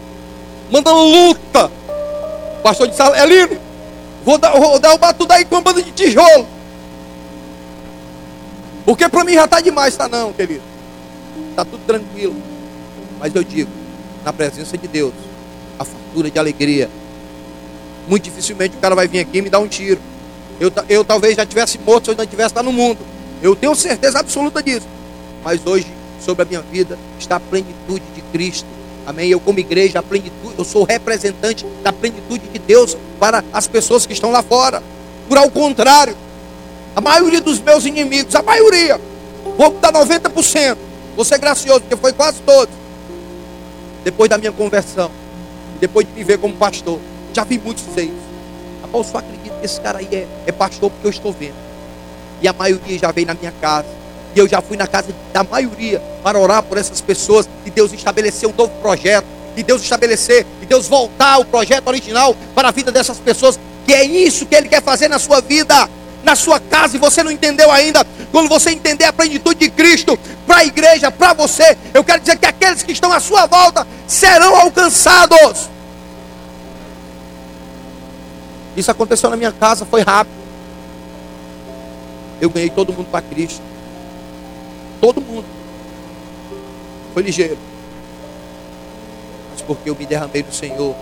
[0.70, 1.70] manda luta.
[2.58, 3.58] O pastor disse, Elino,
[4.24, 6.46] vou, dar, vou derrubar tudo aí com uma banda de tijolo.
[8.84, 10.62] Porque para mim já está demais, está não, querido.
[11.50, 12.34] Está tudo tranquilo.
[13.18, 13.70] Mas eu digo,
[14.24, 15.12] na presença de Deus,
[15.78, 16.88] a fartura de alegria.
[18.08, 20.00] Muito dificilmente o cara vai vir aqui e me dar um tiro.
[20.62, 23.00] Eu, eu talvez já tivesse morto se eu não tivesse lá no mundo.
[23.42, 24.86] Eu tenho certeza absoluta disso.
[25.42, 25.88] Mas hoje,
[26.24, 28.68] sobre a minha vida, está a plenitude de Cristo.
[29.04, 29.28] Amém?
[29.28, 34.06] Eu, como igreja, a plenitude, eu sou representante da plenitude de Deus para as pessoas
[34.06, 34.80] que estão lá fora.
[35.28, 36.16] Por ao contrário,
[36.94, 39.00] a maioria dos meus inimigos, a maioria,
[39.58, 40.76] vou dar 90%.
[41.16, 42.72] Vou ser gracioso, porque foi quase todos.
[44.04, 45.10] Depois da minha conversão,
[45.80, 47.00] depois de me ver como pastor,
[47.34, 48.12] já vi muitos isso.
[48.84, 51.54] Após acredito que esse cara aí é, é pastor porque eu estou vendo.
[52.40, 53.86] E a maioria já veio na minha casa.
[54.34, 57.48] E eu já fui na casa da maioria para orar por essas pessoas.
[57.64, 59.26] E Deus estabeleceu um novo projeto.
[59.56, 63.60] E Deus estabelecer, e Deus voltar ao projeto original para a vida dessas pessoas.
[63.84, 65.88] Que é isso que Ele quer fazer na sua vida,
[66.24, 66.96] na sua casa.
[66.96, 68.06] E você não entendeu ainda.
[68.30, 72.38] Quando você entender a plenitude de Cristo para a igreja, para você, eu quero dizer
[72.38, 75.68] que aqueles que estão à sua volta serão alcançados.
[78.76, 80.34] Isso aconteceu na minha casa, foi rápido.
[82.40, 83.62] Eu ganhei todo mundo para Cristo.
[85.00, 85.44] Todo mundo.
[87.12, 87.58] Foi ligeiro.
[89.50, 90.94] Mas porque eu me derramei no Senhor,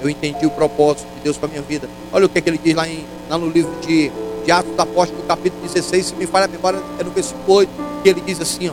[0.00, 1.88] eu entendi o propósito de Deus para minha vida.
[2.12, 4.10] Olha o que, é que ele diz lá, em, lá no livro de,
[4.44, 7.70] de Atos do Apóstolo, capítulo 16, se me falha a memória, é no versículo 8,
[8.02, 8.72] que ele diz assim, ó,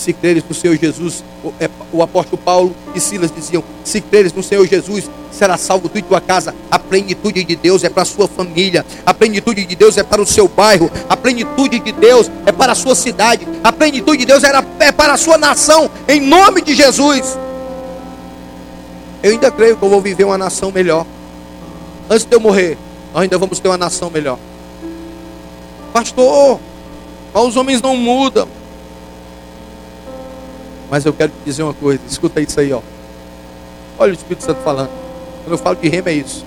[0.00, 4.32] se creres no Senhor Jesus, o, é, o, apóstolo Paulo e Silas diziam: se creres
[4.32, 6.54] no Senhor Jesus, será salvo tu e tua casa.
[6.70, 10.22] A plenitude de Deus é para a sua família, a plenitude de Deus é para
[10.22, 14.26] o seu bairro, a plenitude de Deus é para a sua cidade, a plenitude de
[14.26, 17.38] Deus é para a sua nação, em nome de Jesus.
[19.22, 21.06] Eu ainda creio que eu vou viver uma nação melhor.
[22.08, 22.78] Antes de eu morrer,
[23.12, 24.38] nós ainda vamos ter uma nação melhor.
[25.92, 26.58] Pastor,
[27.34, 28.48] mas os homens não mudam.
[30.90, 32.82] Mas eu quero te dizer uma coisa, escuta isso aí, ó.
[33.96, 34.90] Olha o Espírito Santo falando.
[35.44, 36.44] Quando eu falo de rema é isso.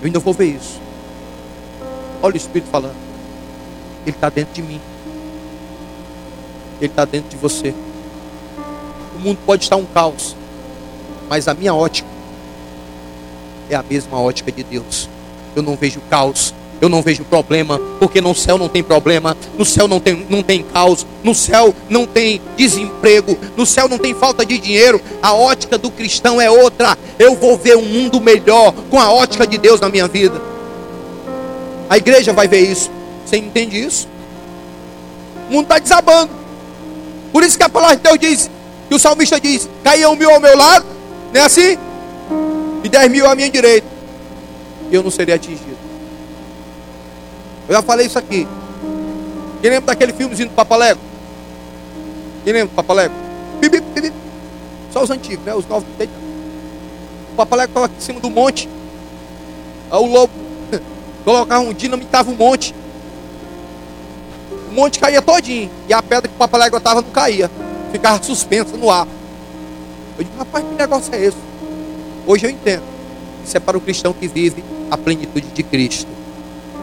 [0.00, 0.80] Eu ainda vou ver isso.
[2.22, 2.94] Olha o Espírito falando.
[4.06, 4.80] Ele está dentro de mim.
[6.80, 7.74] Ele está dentro de você.
[9.16, 10.36] O mundo pode estar um caos,
[11.28, 12.08] mas a minha ótica
[13.68, 15.08] é a mesma ótica de Deus.
[15.56, 19.64] Eu não vejo caos, eu não vejo problema, porque no céu não tem problema, no
[19.64, 24.14] céu não tem, não tem caos, no céu não tem desemprego, no céu não tem
[24.14, 25.00] falta de dinheiro.
[25.22, 26.98] A ótica do cristão é outra.
[27.18, 30.40] Eu vou ver um mundo melhor com a ótica de Deus na minha vida.
[31.88, 32.90] A igreja vai ver isso.
[33.24, 34.08] Você entende isso?
[35.48, 36.30] O mundo está desabando.
[37.32, 38.50] Por isso que a palavra de Deus diz,
[38.88, 40.84] que o salmista diz: Caiam mil ao meu lado,
[41.32, 41.78] não é assim?
[42.82, 43.86] E dez mil à minha direita.
[44.90, 45.73] E eu não seria atingido.
[47.68, 48.46] Eu já falei isso aqui.
[49.60, 51.00] Quem lembra daquele filmezinho do Papalego?
[52.44, 53.14] Quem lembra do Papalego?
[53.60, 54.12] Bibi, bibi.
[54.92, 55.54] Só os antigos, né?
[55.54, 55.88] Os novos.
[57.32, 58.68] O Papalego estava aqui em cima do monte.
[59.90, 60.32] O lobo
[61.24, 62.74] colocava um dinamitava um monte.
[64.70, 65.70] O monte caía todinho.
[65.88, 67.50] E a pedra que o Papalego estava não caía.
[67.90, 69.08] Ficava suspensa no ar.
[70.18, 71.38] Eu digo, rapaz, que negócio é esse?
[72.26, 72.82] Hoje eu entendo.
[73.44, 76.23] Isso é para o cristão que vive a plenitude de Cristo.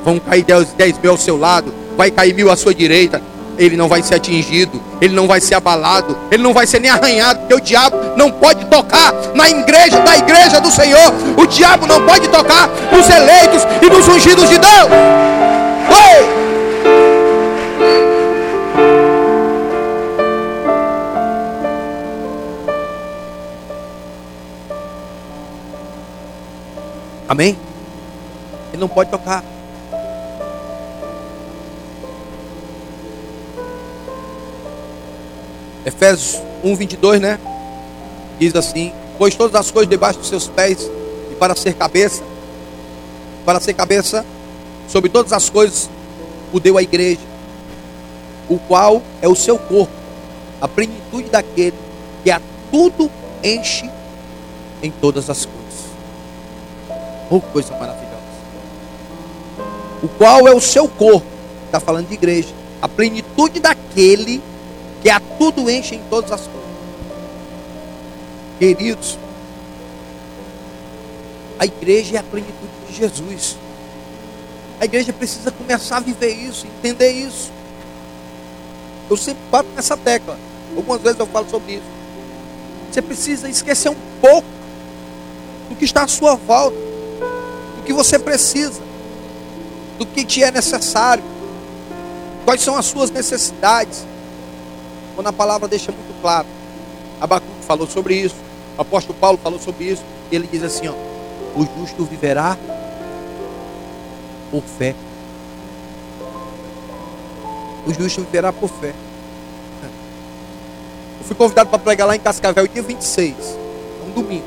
[0.03, 0.43] Vão cair
[0.75, 3.21] dez mil ao seu lado, vai cair mil à sua direita.
[3.57, 6.89] Ele não vai ser atingido, ele não vai ser abalado, ele não vai ser nem
[6.89, 11.13] arranhado, porque o diabo não pode tocar na igreja da igreja do Senhor.
[11.37, 14.89] O diabo não pode tocar nos eleitos e nos ungidos de Deus.
[15.89, 16.41] Oi!
[27.29, 27.57] Amém?
[28.73, 29.43] Ele não pode tocar.
[35.85, 37.39] Efésios 1, 22, né?
[38.39, 40.89] Diz assim: Pois todas as coisas debaixo dos seus pés,
[41.31, 42.23] e para ser cabeça,
[43.45, 44.25] para ser cabeça
[44.87, 45.89] sobre todas as coisas,
[46.53, 47.21] o deu à igreja,
[48.49, 49.93] o qual é o seu corpo,
[50.59, 51.77] a plenitude daquele
[52.23, 52.41] que a
[52.71, 53.09] tudo
[53.43, 53.89] enche
[54.83, 55.61] em todas as coisas.
[57.29, 58.11] Oh, coisa maravilhosa.
[60.03, 61.25] O qual é o seu corpo,
[61.65, 62.49] está falando de igreja,
[62.81, 64.41] a plenitude daquele
[65.01, 66.61] que a tudo enche em todas as coisas.
[68.59, 69.17] Queridos,
[71.57, 73.57] a igreja é a plenitude de Jesus.
[74.79, 77.51] A igreja precisa começar a viver isso, entender isso.
[79.09, 80.37] Eu sempre bato nessa tecla.
[80.75, 81.83] Algumas vezes eu falo sobre isso.
[82.91, 84.47] Você precisa esquecer um pouco
[85.69, 88.81] do que está à sua volta, do que você precisa,
[89.97, 91.23] do que te é necessário,
[92.43, 94.05] quais são as suas necessidades.
[95.15, 96.47] Quando a palavra deixa muito claro.
[97.19, 98.35] Abacuque falou sobre isso.
[98.77, 100.03] O apóstolo Paulo falou sobre isso.
[100.31, 100.93] Ele diz assim: ó,
[101.55, 102.57] o justo viverá
[104.49, 104.95] por fé.
[107.85, 108.93] O justo viverá por fé.
[111.19, 113.35] Eu fui convidado para pregar lá em Cascavel dia 26,
[114.07, 114.45] um domingo.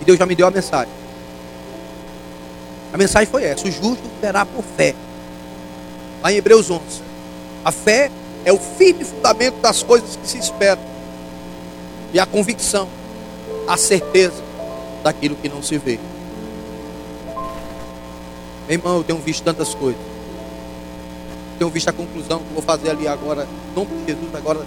[0.00, 0.92] E Deus já me deu a mensagem.
[2.92, 4.94] A mensagem foi essa: o justo viverá por fé.
[6.22, 6.80] Lá em Hebreus 11.
[7.64, 8.10] A fé
[8.44, 10.82] é o firme fundamento das coisas que se esperam.
[12.12, 12.88] E a convicção,
[13.66, 14.42] a certeza
[15.02, 15.98] daquilo que não se vê.
[18.68, 20.00] Meu irmão, eu tenho visto tantas coisas.
[21.58, 24.60] Tenho visto a conclusão que vou fazer ali agora, em nome de Jesus, agora,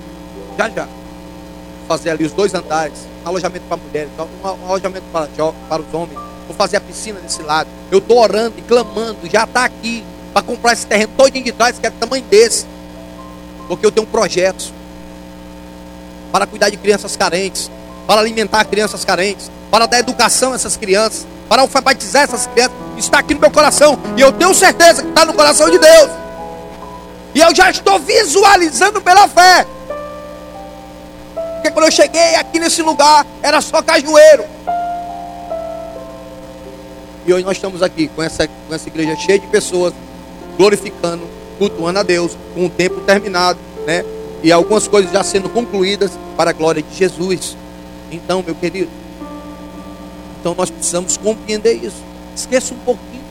[0.58, 0.86] já já.
[0.86, 5.28] Vou fazer ali os dois andares, alojamento para mulheres, um alojamento para,
[5.70, 6.20] para os homens.
[6.48, 7.70] Vou fazer a piscina desse lado.
[7.92, 11.80] Eu estou orando e clamando, já está aqui, para comprar esse terreno todinho de trás,
[11.80, 12.66] que é do tamanho desse.
[13.68, 14.74] Porque eu tenho um projeto
[16.32, 17.70] para cuidar de crianças carentes,
[18.06, 22.76] para alimentar crianças carentes, para dar educação a essas crianças, para alfabetizar essas crianças.
[22.98, 24.00] Está aqui no meu coração.
[24.16, 26.10] E eu tenho certeza que está no coração de Deus.
[27.36, 29.66] E eu já estou visualizando pela fé.
[31.56, 34.46] Porque quando eu cheguei aqui nesse lugar, era só cajueiro.
[37.26, 39.94] E hoje nós estamos aqui com essa, com essa igreja cheia de pessoas,
[40.56, 41.28] glorificando,
[41.58, 44.04] cultuando a Deus, com o tempo terminado, né?
[44.44, 47.58] E algumas coisas já sendo concluídas para a glória de Jesus.
[48.12, 48.90] Então, meu querido,
[50.40, 52.04] então nós precisamos compreender isso.
[52.36, 53.24] Esqueça um pouquinho.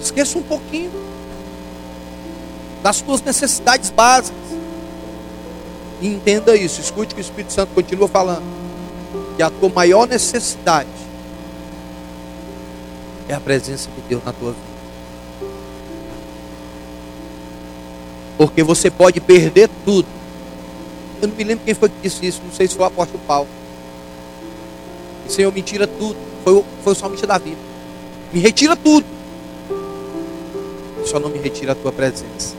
[0.00, 0.90] Esqueça um pouquinho
[2.82, 4.38] das suas necessidades básicas.
[6.00, 6.80] E entenda isso.
[6.80, 8.42] Escute que o Espírito Santo continua falando.
[9.36, 10.88] Que a tua maior necessidade
[13.28, 14.67] é a presença de Deus na tua vida.
[18.38, 20.08] Porque você pode perder tudo.
[21.20, 23.20] Eu não me lembro quem foi que disse isso, não sei se foi o apóstolo
[23.26, 23.48] Paulo.
[25.28, 26.16] Senhor me tira tudo.
[26.42, 27.56] Foi o, foi o salmista Davi.
[28.32, 29.06] Me retira tudo.
[31.04, 32.54] Só não me retira a tua presença.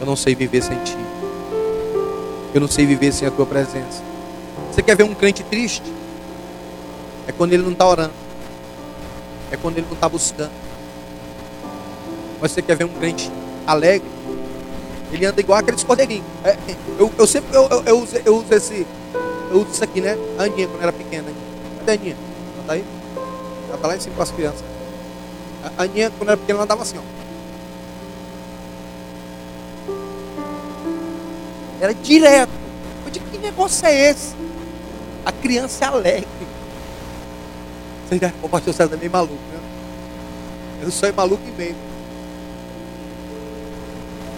[0.00, 0.96] Eu não sei viver sem ti.
[2.54, 4.02] Eu não sei viver sem a tua presença.
[4.72, 5.92] Você quer ver um crente triste?
[7.26, 8.12] É quando ele não está orando.
[9.50, 10.52] É quando ele não está buscando.
[12.40, 13.30] Mas você quer ver um crente
[13.66, 14.08] alegre,
[15.12, 16.26] ele anda igual aqueles cordeirinhos.
[16.44, 16.56] É,
[16.98, 18.86] eu, eu, sempre eu, eu, eu, uso, eu uso esse.
[19.50, 20.16] Eu uso isso aqui, né?
[20.38, 21.28] A Aninha, quando era pequena.
[21.78, 22.16] Cadê a Aninha?
[22.56, 22.84] Ela tá aí?
[23.68, 24.64] Ela tá lá em cima com as crianças.
[25.76, 27.02] A Aninha, quando era pequena, ela andava assim, ó.
[31.80, 32.50] Era direto.
[33.04, 34.34] Eu digo, que negócio é esse?
[35.24, 36.28] A criança é alegre.
[38.42, 39.60] O pastor César é meio maluco, né?
[40.82, 41.85] Eu sou maluco e meio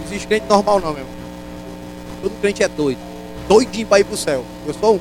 [0.09, 1.15] existe crente normal não, meu irmão.
[2.21, 2.99] Todo crente é doido.
[3.47, 4.43] Doidinho para ir para o céu.
[4.67, 4.99] Eu sou um.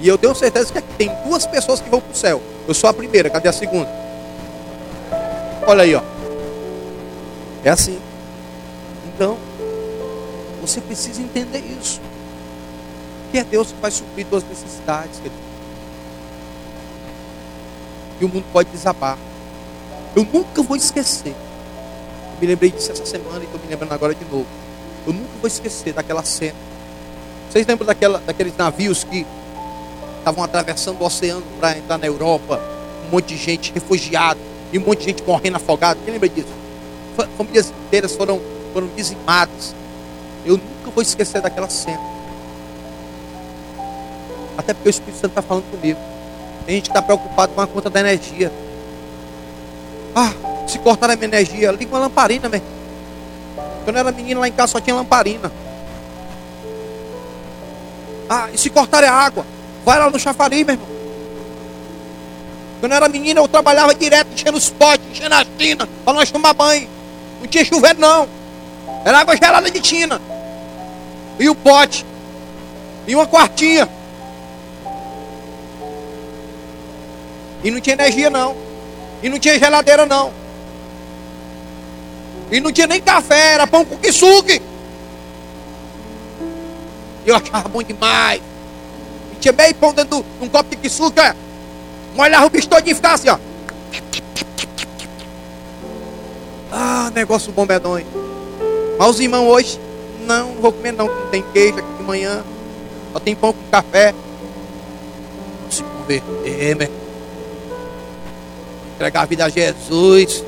[0.00, 2.42] E eu tenho certeza que tem duas pessoas que vão para o céu.
[2.66, 3.88] Eu sou a primeira, cadê a segunda?
[5.66, 6.02] Olha aí, ó.
[7.62, 7.98] É assim.
[9.06, 9.36] Então,
[10.60, 12.00] você precisa entender isso.
[13.30, 15.50] Que é Deus que vai suprir suas necessidades, querido.
[18.20, 19.18] E o mundo pode desabar.
[20.16, 21.34] Eu nunca vou esquecer
[22.40, 24.46] me lembrei disso essa semana e estou me lembrando agora de novo.
[25.06, 26.56] Eu nunca vou esquecer daquela cena.
[27.50, 29.26] Vocês lembram daquela, daqueles navios que
[30.18, 32.60] estavam atravessando o oceano para entrar na Europa?
[33.06, 34.40] Um monte de gente refugiado
[34.72, 35.98] e um monte de gente morrendo afogada.
[36.02, 36.48] Quem lembra disso?
[37.36, 38.40] Famílias inteiras foram,
[38.72, 39.74] foram dizimadas.
[40.44, 42.00] Eu nunca vou esquecer daquela cena.
[44.56, 45.98] Até porque o Espírito Santo está falando comigo.
[46.64, 48.52] Tem gente que está preocupado com a conta da energia.
[50.14, 50.32] Ah,
[50.70, 52.62] se cortar a minha energia, liga uma lamparina, meu.
[53.84, 55.50] Quando eu era menino lá em casa só tinha lamparina.
[58.28, 59.44] Ah, e se cortar a água,
[59.84, 60.88] vai lá no chafariz, meu irmão.
[62.78, 66.30] Quando eu era menino, eu trabalhava direto, enchendo os potes, enchendo a tina, para nós
[66.30, 66.88] tomar banho.
[67.40, 68.28] Não tinha chuveiro, não.
[69.04, 70.20] Era água gelada de tina.
[71.38, 72.06] E o pote.
[73.06, 73.88] E uma quartinha.
[77.62, 78.56] E não tinha energia, não.
[79.22, 80.39] E não tinha geladeira, não.
[82.50, 84.60] E não tinha nem café, era pão com quisuque.
[87.24, 88.40] E eu achava bom demais.
[89.32, 91.34] E tinha meio pão dentro de um copo de é.
[92.14, 93.38] molhava o bicho todinho e ficava assim, ó.
[96.72, 98.06] Ah, negócio bom medonho.
[98.98, 99.80] Mas os irmãos hoje,
[100.26, 102.44] não, não vou comer não, não tem queijo aqui de manhã.
[103.12, 104.14] Só tem pão com café.
[105.70, 106.88] Se converter, né?
[108.96, 110.44] Entregar a vida a Jesus.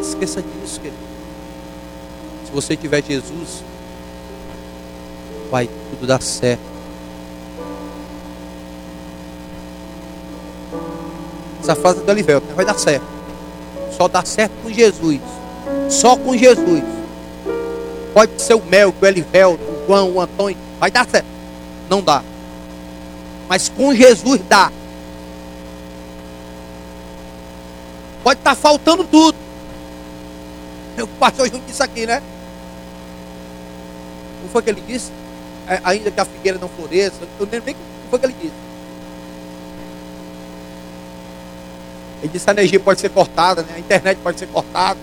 [0.00, 0.96] Esqueça disso, querido.
[2.46, 3.62] Se você tiver Jesus,
[5.50, 6.62] vai tudo dar certo.
[11.62, 13.04] Essa frase é do Elivelto, vai dar certo.
[13.96, 15.20] Só dá certo com Jesus.
[15.90, 16.82] Só com Jesus.
[18.14, 20.56] Pode ser o Mel, o Elivelto, o João, o Antônio.
[20.78, 21.26] Vai dar certo.
[21.88, 22.22] Não dá.
[23.48, 24.72] Mas com Jesus dá.
[28.24, 29.36] Pode estar tá faltando tudo.
[31.02, 32.22] O pastor Júnior disse aqui, né?
[34.42, 35.10] Não foi o que ele disse?
[35.66, 37.18] É, ainda que a figueira não floresça.
[37.38, 38.54] Eu nem lembro o que foi que ele disse.
[42.22, 43.74] Ele disse que a energia pode ser cortada, né?
[43.76, 44.98] a internet pode ser cortada.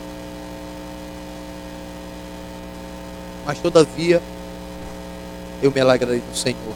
[3.45, 4.21] Mas todavia,
[5.61, 6.75] eu me alegrarei no Senhor.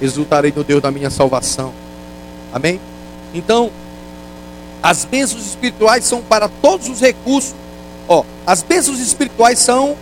[0.00, 1.72] Exultarei no Deus da minha salvação.
[2.52, 2.80] Amém?
[3.34, 3.70] Então,
[4.82, 7.54] as bênçãos espirituais são para todos os recursos.
[8.08, 9.96] Ó, as bênçãos espirituais são.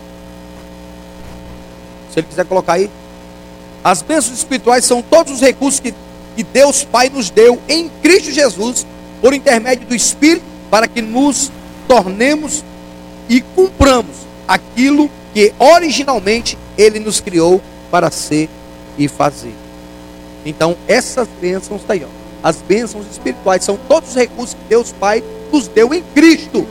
[2.13, 2.91] Se ele quiser colocar aí.
[3.83, 5.95] As bênçãos espirituais são todos os recursos que,
[6.37, 8.87] que Deus Pai nos deu em Cristo Jesus,
[9.21, 11.51] por intermédio do Espírito, para que nos
[11.87, 12.65] tornemos
[13.29, 14.17] e cumpramos
[14.47, 17.61] aquilo que originalmente Ele nos criou
[17.91, 18.49] para ser
[18.97, 19.55] e fazer.
[20.45, 22.18] Então, essas bênçãos estão aí, ó.
[22.43, 25.23] As bênçãos espirituais são todos os recursos que Deus Pai
[25.53, 26.67] nos deu em Cristo,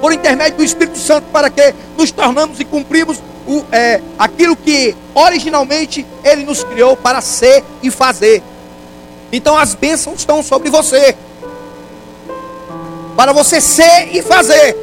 [0.00, 4.96] por intermédio do Espírito Santo, para que nos tornamos e cumprimos o, é, aquilo que
[5.14, 8.42] originalmente Ele nos criou para ser e fazer.
[9.32, 11.14] Então as bênçãos estão sobre você,
[13.16, 14.76] para você ser e fazer.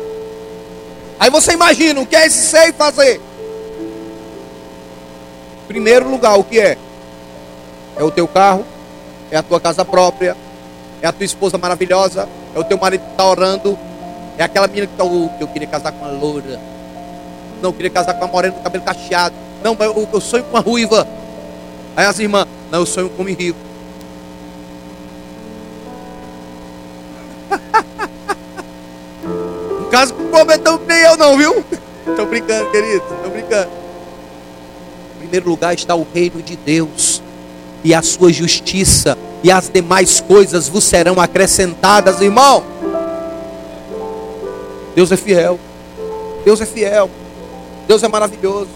[1.19, 3.19] Aí você imagina o que é esse ser e fazer.
[5.67, 6.77] Primeiro lugar, o que é?
[7.95, 8.63] É o teu carro,
[9.31, 10.35] é a tua casa própria,
[11.01, 13.77] é a tua esposa maravilhosa, é o teu marido que está orando,
[14.37, 16.59] é aquela menina que está, oh, eu queria casar com a loura,
[17.61, 20.57] não, eu queria casar com a morena do cabelo cacheado, não, eu, eu sonho com
[20.57, 21.07] a ruiva,
[21.95, 23.57] aí as irmãs, não, eu sonho com o rico.
[29.79, 31.63] no caso com o prometão nem eu não, viu?
[32.07, 33.69] Estou brincando, querido, estou brincando.
[35.15, 37.21] Em primeiro lugar está o reino de Deus
[37.83, 42.63] e a sua justiça, e as demais coisas vos serão acrescentadas, irmão.
[44.95, 45.59] Deus é fiel.
[46.43, 47.09] Deus é fiel.
[47.87, 48.69] Deus é maravilhoso.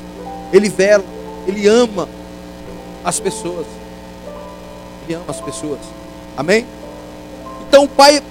[0.54, 1.04] Ele vela,
[1.47, 2.08] ele ama
[3.04, 3.66] as pessoas.
[5.04, 5.80] Ele ama as pessoas.
[6.38, 6.66] Amém?
[7.68, 8.22] Então o pai,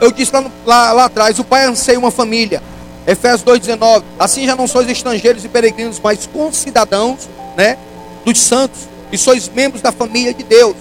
[0.00, 2.62] eu disse lá, lá, lá atrás, o pai anseia uma família.
[3.06, 4.04] Efésios 2,19.
[4.18, 7.76] Assim já não sois estrangeiros e peregrinos, mas concidadãos, né?
[8.24, 10.76] Dos santos e sois membros da família de Deus.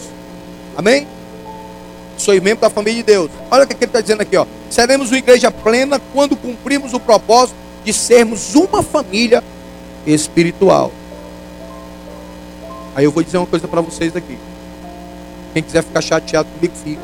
[0.78, 1.08] Amém?
[2.18, 3.32] Sois membros da família de Deus.
[3.50, 4.46] Olha o que ele está dizendo aqui, ó.
[4.70, 9.44] Seremos uma igreja plena quando cumprimos o propósito de sermos uma família
[10.06, 10.92] espiritual.
[12.96, 14.38] Aí eu vou dizer uma coisa para vocês aqui.
[15.54, 17.02] Quem quiser ficar chateado comigo, fica.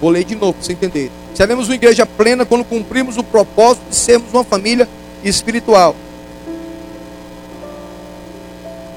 [0.00, 1.10] Vou ler de novo para você entender.
[1.34, 4.88] Seremos uma igreja plena quando cumprimos o propósito de sermos uma família
[5.24, 5.94] espiritual.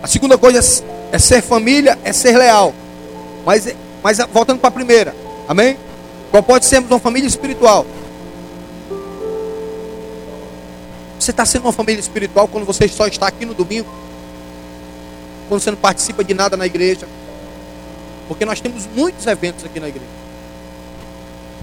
[0.01, 2.73] A segunda coisa é, é ser família, é ser leal.
[3.45, 3.67] Mas,
[4.03, 5.15] mas voltando para a primeira,
[5.47, 5.77] amém?
[6.31, 7.85] Qual pode sermos uma família espiritual?
[11.19, 13.87] Você está sendo uma família espiritual quando você só está aqui no domingo?
[15.47, 17.07] Quando você não participa de nada na igreja?
[18.27, 20.09] Porque nós temos muitos eventos aqui na igreja.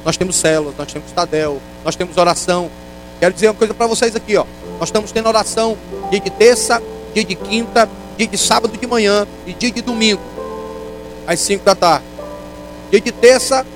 [0.04, 2.70] Nós temos células, nós temos Tadel, nós temos oração.
[3.18, 4.44] Quero dizer uma coisa para vocês aqui, ó.
[4.78, 5.76] Nós estamos tendo oração
[6.10, 6.80] dia de terça,
[7.14, 10.20] dia de quinta, dia de sábado de manhã e dia de domingo,
[11.26, 12.04] às 5 da tarde.
[12.90, 13.66] Dia de terça,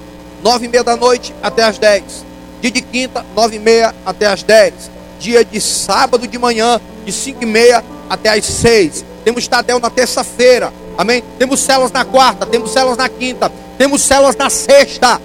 [0.43, 2.25] nove e meia da noite até as 10.
[2.61, 4.91] Dia de quinta, nove e meia até as 10.
[5.19, 9.05] Dia de sábado de manhã, de 5 e meia até as 6.
[9.25, 10.73] Temos Tadel na terça-feira.
[10.97, 11.23] Amém?
[11.39, 15.21] Temos células na quarta, temos células na quinta, temos células na sexta.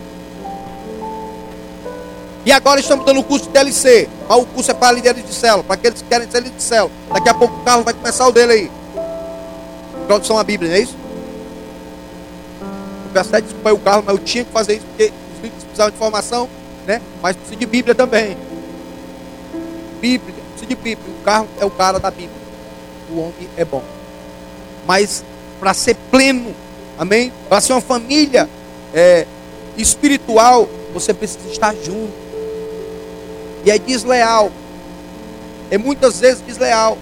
[2.48, 4.08] E agora estamos dando o curso de DLC.
[4.30, 6.94] O curso é para líderes de célula, para aqueles que querem ser líderes de célula.
[7.14, 8.72] Daqui a pouco o Carlos vai começar o dele aí.
[10.04, 10.96] Introdução à Bíblia, não é isso?
[13.12, 15.12] Peço até desculpa o carro, mas eu tinha que fazer isso porque
[15.44, 16.50] os precisavam de informação,
[16.86, 17.02] né?
[17.22, 18.38] Mas precisa de Bíblia também.
[20.00, 21.16] Bíblia, precisa de Bíblia.
[21.20, 22.32] O carro é o cara da Bíblia.
[23.12, 23.84] O homem é bom.
[24.88, 25.22] Mas
[25.60, 26.56] para ser pleno,
[26.98, 27.30] amém?
[27.50, 28.48] Para ser uma família
[28.94, 29.28] é,
[29.78, 32.27] espiritual, você precisa estar junto.
[33.68, 34.50] E é desleal.
[35.70, 36.98] É muitas vezes desleal.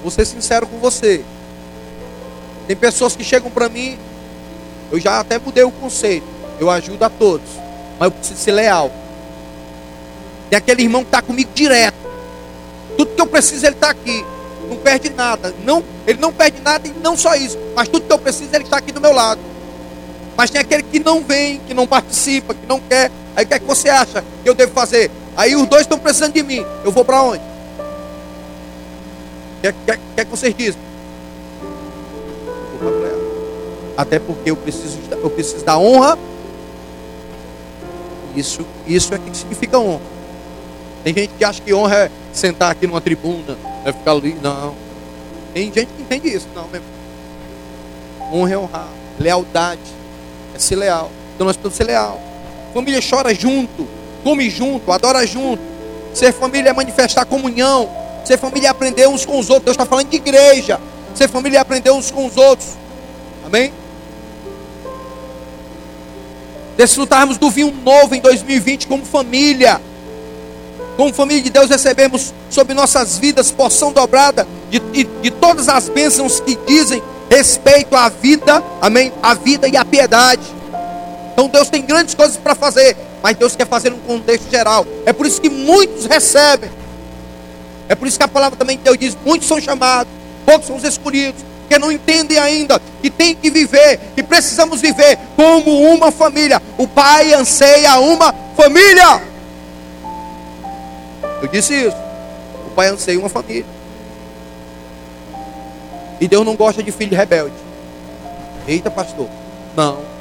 [0.00, 1.22] Vou ser sincero com você.
[2.66, 3.98] Tem pessoas que chegam para mim,
[4.90, 6.24] eu já até mudei o conceito.
[6.58, 7.46] Eu ajudo a todos,
[7.98, 8.90] mas eu preciso ser leal.
[10.48, 11.98] Tem aquele irmão que está comigo direto.
[12.96, 14.24] Tudo que eu preciso, ele está aqui.
[14.66, 15.54] Não perde nada.
[15.62, 17.58] Não, ele não perde nada e não só isso.
[17.76, 19.42] Mas tudo que eu preciso, ele está aqui do meu lado.
[20.34, 23.10] Mas tem aquele que não vem, que não participa, que não quer.
[23.36, 25.10] Aí o que é que você acha que eu devo fazer?
[25.36, 26.64] Aí os dois estão precisando de mim.
[26.84, 27.42] Eu vou para onde?
[29.58, 30.80] O que, que, que, é que vocês dizem?
[32.72, 36.18] Eu vou para Até porque eu preciso, eu preciso da honra.
[38.36, 40.02] Isso, isso é que significa honra.
[41.02, 44.36] Tem gente que acha que honra é sentar aqui numa tribuna, é ficar ali.
[44.42, 44.74] Não.
[45.52, 46.48] Tem gente que entende isso.
[46.54, 46.82] Não, meu
[48.32, 48.88] Honra é honrar.
[49.18, 49.80] Lealdade
[50.54, 51.10] é ser leal.
[51.34, 52.20] Então nós precisamos ser leal.
[52.74, 53.86] Família chora junto,
[54.24, 55.62] come junto, adora junto.
[56.12, 57.88] Ser família é manifestar comunhão.
[58.24, 59.66] Ser família é aprender uns com os outros.
[59.66, 60.80] Deus está falando de igreja.
[61.14, 62.70] Ser família é aprender uns com os outros.
[63.46, 63.72] Amém?
[66.76, 69.80] Desfrutarmos do vinho novo em 2020 como família.
[70.96, 75.88] Como família de Deus, recebemos sobre nossas vidas porção dobrada de, de, de todas as
[75.88, 77.00] bênçãos que dizem
[77.30, 79.12] respeito à vida, amém?
[79.22, 80.53] A vida e a piedade.
[81.34, 84.86] Então Deus tem grandes coisas para fazer, mas Deus quer fazer um contexto geral.
[85.04, 86.70] É por isso que muitos recebem.
[87.88, 90.10] É por isso que a palavra também de Deus diz: muitos são chamados,
[90.46, 95.18] poucos são os escolhidos, que não entendem ainda que tem que viver, que precisamos viver
[95.34, 96.62] como uma família.
[96.78, 99.20] O Pai anseia uma família.
[101.42, 101.96] Eu disse isso.
[102.68, 103.66] O Pai anseia uma família.
[106.20, 107.54] E Deus não gosta de filho rebelde.
[108.68, 109.28] Eita, pastor.
[109.76, 110.13] Não.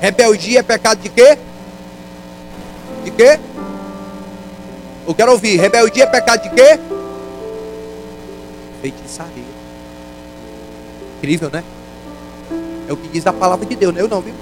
[0.00, 1.38] Rebeldia é pecado de quê?
[3.04, 3.38] De quê?
[5.06, 5.58] Eu quero ouvir.
[5.58, 6.78] Rebeldia é pecado de quê?
[8.82, 9.56] Feitiçaria.
[11.18, 11.64] Incrível, né?
[12.88, 14.00] É o que diz a palavra de Deus, né?
[14.00, 14.34] Eu não, viu?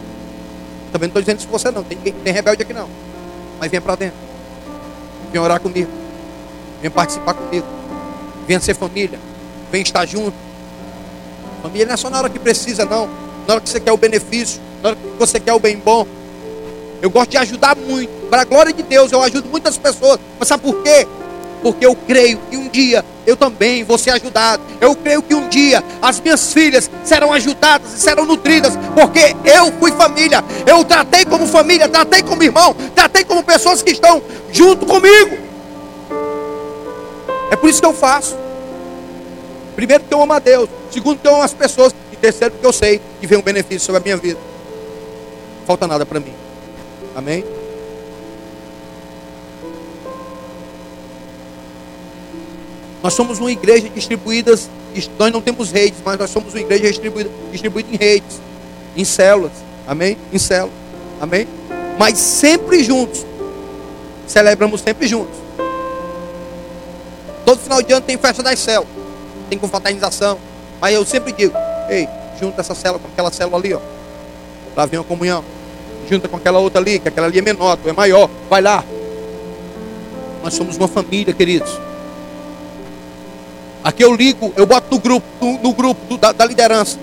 [0.93, 1.83] Também não estou dizendo isso com você não.
[1.83, 2.89] Tem, tem rebelde aqui não.
[3.59, 4.17] Mas venha para dentro.
[5.33, 5.91] Venha orar comigo.
[6.81, 7.67] Venha participar comigo.
[8.47, 9.19] Venha ser família.
[9.71, 10.37] Venha estar junto.
[11.63, 13.09] Família não é só na hora que precisa, não.
[13.47, 14.61] Na hora que você quer o benefício.
[14.93, 16.07] Que você quer o bem bom.
[17.01, 18.11] Eu gosto de ajudar muito.
[18.29, 20.19] Para a glória de Deus, eu ajudo muitas pessoas.
[20.39, 21.07] Mas sabe por quê?
[21.63, 24.63] Porque eu creio que um dia eu também vou ser ajudado.
[24.81, 28.75] Eu creio que um dia as minhas filhas serão ajudadas e serão nutridas.
[28.95, 30.45] Porque eu fui família.
[30.67, 34.23] Eu tratei como família, tratei como irmão, tratei como pessoas que estão
[34.53, 35.39] junto comigo.
[37.51, 38.37] É por isso que eu faço.
[39.75, 40.69] Primeiro, porque eu amo a Deus.
[40.91, 41.95] Segundo, porque eu amo as pessoas.
[42.13, 44.54] E terceiro, porque eu sei que vem um benefício sobre a minha vida.
[45.67, 46.33] Falta nada para mim.
[47.15, 47.45] Amém?
[53.03, 54.59] Nós somos uma igreja distribuída.
[55.19, 58.41] Nós não temos redes, mas nós somos uma igreja distribuída, distribuída em redes,
[58.97, 59.53] em células.
[59.87, 60.17] Amém?
[60.33, 60.75] Em células.
[61.21, 61.47] Amém?
[61.99, 63.25] Mas sempre juntos.
[64.27, 65.37] Celebramos sempre juntos.
[67.45, 68.91] Todo final de ano tem festa das células.
[69.51, 70.39] Tem confraternização.
[70.81, 71.55] Mas eu sempre digo,
[71.89, 72.09] ei,
[72.41, 73.94] junta essa célula com aquela célula ali, ó.
[74.77, 75.45] Lá vem a comunhão.
[76.11, 78.29] Junta com aquela outra ali, que aquela ali é menor, tu é maior.
[78.51, 78.85] Vai lá.
[80.43, 81.71] Nós somos uma família, queridos.
[83.83, 86.99] Aqui eu ligo, eu boto no grupo, no, no grupo do, da, da, liderança.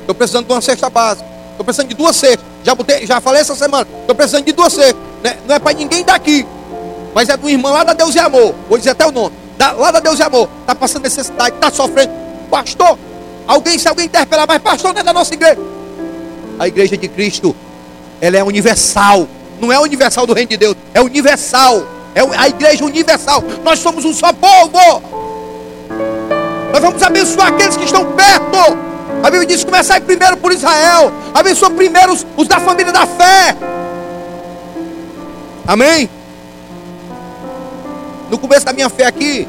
[0.00, 1.28] Estou precisando de uma cesta básica.
[1.50, 2.44] Estou precisando de duas cestas.
[2.62, 3.86] Já, botei, já falei essa semana.
[4.00, 4.96] Estou precisando de duas cestas.
[5.22, 5.36] Né?
[5.46, 6.46] Não é para ninguém daqui.
[7.12, 8.54] Mas é do irmão lá da Deus e Amor.
[8.68, 9.34] Vou dizer até o nome.
[9.56, 10.48] Da, lá da Deus e Amor.
[10.60, 12.12] Está passando necessidade, está sofrendo.
[12.48, 12.96] Pastor,
[13.46, 15.58] alguém, se alguém interpelar, mas pastor não é da nossa igreja.
[16.58, 17.54] A igreja de Cristo,
[18.20, 19.28] ela é universal.
[19.60, 21.86] Não é universal do reino de Deus, é universal.
[22.14, 23.42] É a igreja universal.
[23.62, 25.02] Nós somos um só povo.
[26.72, 28.58] Nós vamos abençoar aqueles que estão perto.
[29.22, 31.12] A Bíblia diz: começar primeiro por Israel.
[31.34, 33.56] Abençoa primeiro os, os da família da fé.
[35.66, 36.08] Amém?
[38.30, 39.46] No começo da minha fé aqui,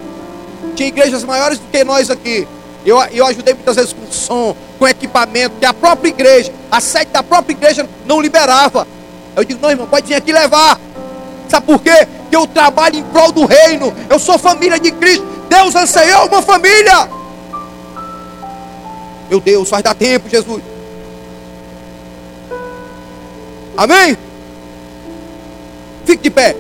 [0.76, 2.48] tinha igrejas maiores do que nós aqui.
[2.86, 7.12] Eu, eu ajudei muitas vezes com som, com equipamento, que a própria igreja, a sede
[7.12, 8.88] da própria igreja não liberava.
[9.36, 10.80] Eu digo, não, irmão, pode vir aqui levar.
[11.48, 12.08] Sabe por quê?
[12.30, 13.94] Que eu trabalho em prol do reino.
[14.10, 15.26] Eu sou família de Cristo.
[15.50, 17.10] Deus anseiou uma família.
[19.30, 20.64] Meu Deus, faz dar tempo, Jesus.
[23.76, 24.18] Amém?
[26.06, 26.56] Fique de pé.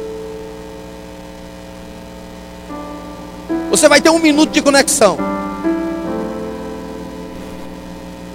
[3.69, 5.17] Você vai ter um minuto de conexão.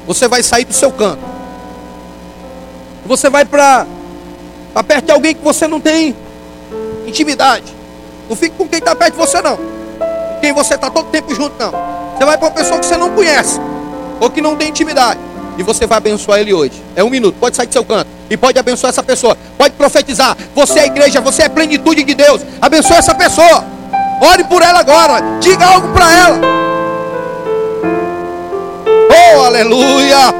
[0.07, 1.23] Você vai sair do seu canto.
[3.07, 3.87] Você vai para
[4.87, 6.17] perto de alguém que você não tem
[7.07, 7.73] intimidade.
[8.29, 9.75] Não fique com quem está perto de você, não
[10.45, 11.71] quem você está todo tempo junto, não.
[11.71, 13.59] Você vai para uma pessoa que você não conhece,
[14.21, 15.19] ou que não tem intimidade,
[15.57, 16.83] e você vai abençoar ele hoje.
[16.95, 20.37] É um minuto, pode sair do seu canto, e pode abençoar essa pessoa, pode profetizar.
[20.55, 22.43] Você é igreja, você é plenitude de Deus.
[22.61, 23.65] Abençoe essa pessoa,
[24.21, 26.41] ore por ela agora, diga algo para ela.
[29.37, 30.33] Oh, aleluia!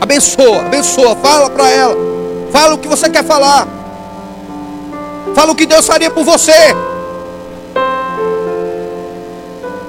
[0.00, 1.96] Abençoa, abençoa, fala para ela.
[2.50, 3.68] Fala o que você quer falar.
[5.34, 6.74] Fala o que Deus faria por você.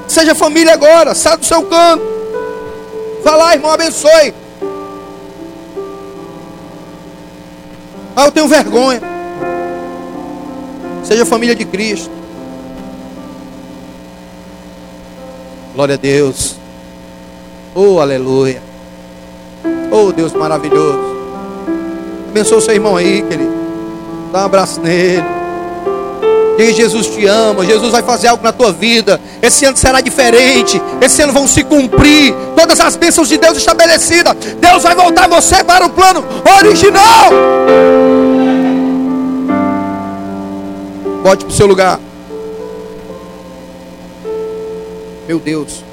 [0.06, 2.04] Seja família agora, sai do seu canto.
[3.24, 4.34] Fala, irmão, abençoe.
[8.18, 9.15] Ah, eu tenho vergonha.
[11.06, 12.10] Seja família de Cristo.
[15.76, 16.56] Glória a Deus.
[17.76, 18.62] Oh, aleluia.
[19.92, 21.16] Oh, Deus maravilhoso.
[22.30, 23.54] Abençoa o seu irmão aí, querido.
[24.32, 25.24] Dá um abraço nele.
[26.58, 29.20] Diga Jesus te ama, Jesus vai fazer algo na tua vida.
[29.42, 30.82] Esse ano será diferente.
[31.02, 34.36] Esse ano vão se cumprir todas as bênçãos de Deus estabelecidas.
[34.60, 36.24] Deus vai voltar você para o plano
[36.58, 37.30] original.
[41.26, 42.00] Volte para o seu lugar.
[45.28, 45.84] Meu Deus.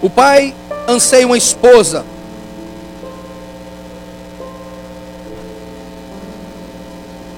[0.00, 0.54] O pai
[0.88, 2.06] anseia uma esposa.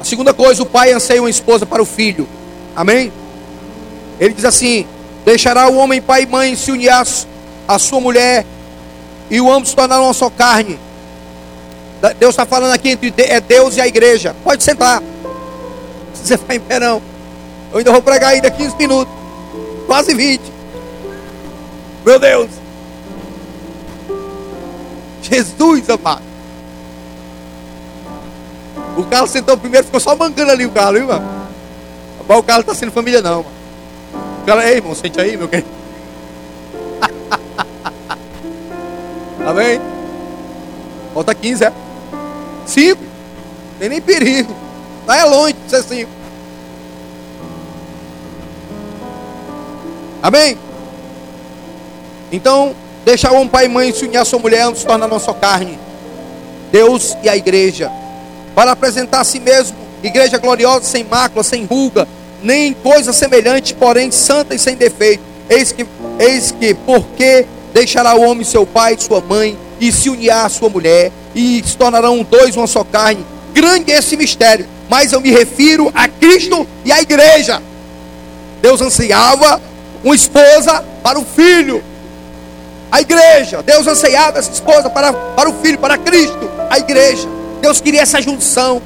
[0.01, 2.29] A segunda coisa, o pai anseia uma esposa para o filho.
[2.77, 3.13] Amém?
[4.21, 4.87] Ele diz assim:
[5.25, 6.93] Deixará o homem pai e mãe se unir
[7.67, 8.47] à sua mulher,
[9.29, 10.79] e o ambos tornarão uma só carne.
[12.19, 14.35] Deus está falando aqui entre é Deus e a igreja.
[14.43, 15.03] Pode sentar.
[16.15, 17.03] Se você ficar em pé, não.
[17.71, 19.13] Eu ainda vou pregar ainda 15 minutos.
[19.87, 20.41] Quase 20.
[22.05, 22.49] Meu Deus.
[25.23, 26.23] Jesus amado.
[28.97, 31.03] O Carlos sentou primeiro, ficou só mancando ali o Carlos?
[32.27, 33.55] Mas o Carlos está sendo família, não, mano.
[34.43, 35.69] O Carlos, ei, irmão, sente aí, meu querido.
[39.47, 39.81] Amém?
[41.15, 41.73] Falta 15, é?
[42.71, 43.03] 5.
[43.79, 44.55] Tem nem perigo.
[45.07, 46.11] Não é longe de ser 5.
[50.23, 50.57] Amém?
[52.31, 55.79] Então, deixar um pai e mãe se unir a sua mulher, se torna nossa carne.
[56.71, 57.91] Deus e a igreja.
[58.55, 62.07] Para apresentar a si mesmo, igreja gloriosa, sem mácula, sem ruga,
[62.43, 65.23] nem coisa semelhante, porém santa e sem defeito.
[65.49, 65.87] Eis que,
[66.19, 70.49] eis que porque deixará o homem seu pai e sua mãe, e se unirá à
[70.49, 73.25] sua mulher, e se tornarão dois uma só carne.
[73.55, 77.63] Grande é esse mistério, mas eu me refiro a Cristo e à igreja.
[78.61, 79.61] Deus ansiava
[80.05, 81.83] uma esposa para o filho,
[82.91, 83.63] a igreja.
[83.63, 87.29] Deus anseiava essa esposa para, para o filho, para Cristo, a igreja.
[87.61, 88.83] Deus queria essa junção.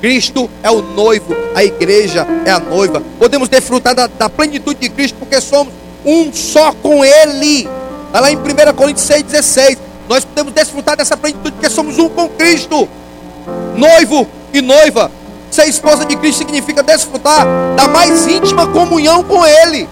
[0.00, 3.02] Cristo é o noivo, a igreja é a noiva.
[3.18, 5.72] Podemos desfrutar da, da plenitude de Cristo porque somos
[6.04, 7.68] um só com Ele.
[8.06, 8.40] Está lá em 1
[8.76, 9.87] Coríntios 6,16.
[10.08, 12.88] Nós podemos desfrutar dessa plenitude porque somos um com Cristo.
[13.76, 15.10] Noivo e noiva.
[15.50, 17.46] Ser esposa de Cristo significa desfrutar
[17.76, 19.88] da mais íntima comunhão com Ele.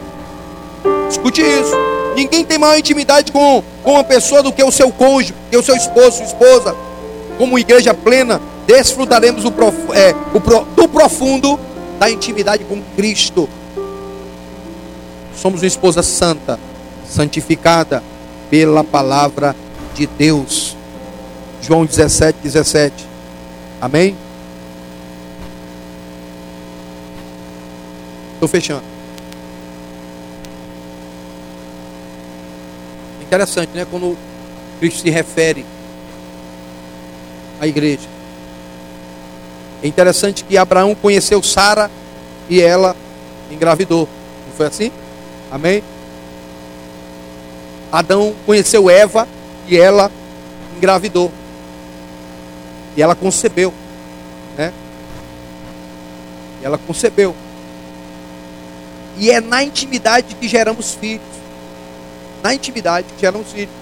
[1.11, 1.75] Escute isso.
[2.14, 5.62] Ninguém tem maior intimidade com, com uma pessoa do que o seu cônjuge, que o
[5.62, 6.75] seu esposo, sua esposa.
[7.37, 11.61] Como igreja plena, desfrutaremos o, prof, é, pro, do profundo
[11.99, 13.47] da intimidade com Cristo.
[15.37, 16.59] Somos uma esposa santa,
[17.07, 18.03] santificada
[18.49, 19.66] pela palavra de
[20.05, 20.76] Deus.
[21.62, 23.07] João 17, 17.
[23.80, 24.16] Amém?
[28.34, 28.82] Estou fechando.
[33.22, 33.86] Interessante, né?
[33.88, 34.16] Quando
[34.78, 35.64] Cristo se refere
[37.61, 38.09] à igreja.
[39.82, 41.90] É interessante que Abraão conheceu Sara
[42.49, 42.97] e ela
[43.51, 44.09] engravidou.
[44.47, 44.92] Não foi assim?
[45.51, 45.82] Amém?
[47.90, 49.26] Adão conheceu Eva
[49.69, 50.11] e ela
[50.77, 51.31] engravidou.
[52.97, 53.73] E ela concebeu.
[54.57, 54.73] Né?
[56.62, 57.35] E ela concebeu.
[59.19, 61.37] E é na intimidade que geramos filhos
[62.47, 63.75] na intimidade, que geram filhos.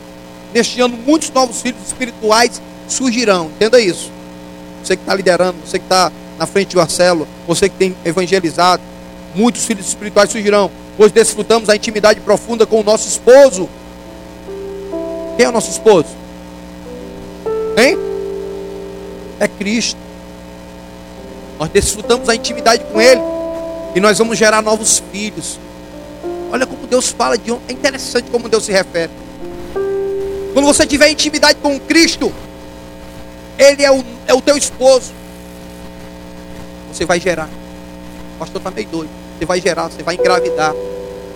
[0.54, 3.46] Neste ano, muitos novos filhos espirituais surgirão.
[3.46, 4.10] Entenda isso.
[4.82, 8.82] Você que está liderando, você que está na frente de Marcelo, você que tem evangelizado,
[9.34, 10.70] muitos filhos espirituais surgirão.
[10.96, 13.68] Pois desfrutamos a intimidade profunda com o nosso esposo.
[15.36, 16.08] Quem é o nosso esposo?
[17.76, 17.98] Hein?
[19.40, 19.98] É Cristo.
[21.58, 23.20] Nós desfrutamos a intimidade com Ele.
[23.94, 25.58] E nós vamos gerar novos filhos.
[26.50, 29.10] Olha como Deus fala de É interessante como Deus se refere.
[30.52, 32.32] Quando você tiver intimidade com Cristo,
[33.58, 35.12] Ele é o, é o teu esposo.
[36.92, 37.48] Você vai gerar.
[38.36, 39.10] O pastor está meio doido.
[39.36, 40.72] Você vai gerar, você vai engravidar.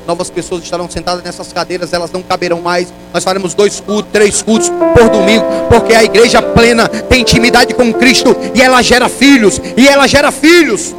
[0.09, 2.91] Novas pessoas estarão sentadas nessas cadeiras, elas não caberão mais.
[3.13, 7.93] Nós faremos dois cultos, três cultos por domingo, porque a igreja plena tem intimidade com
[7.93, 10.97] Cristo e ela gera filhos, e ela gera filhos.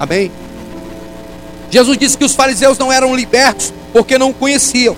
[0.00, 0.32] Amém?
[1.70, 4.96] Jesus disse que os fariseus não eram libertos porque não conheciam.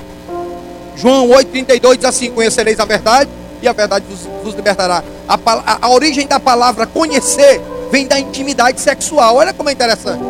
[0.95, 3.29] João 8,32 diz assim: Conhecereis a verdade
[3.61, 5.03] e a verdade vos, vos libertará.
[5.29, 9.35] A, a, a origem da palavra conhecer vem da intimidade sexual.
[9.35, 10.23] Olha como é interessante.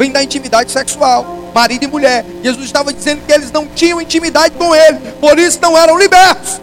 [0.00, 1.50] Vem da intimidade sexual.
[1.54, 2.24] Marido e mulher.
[2.42, 6.58] Jesus estava dizendo que eles não tinham intimidade com ele, por isso não eram libertos.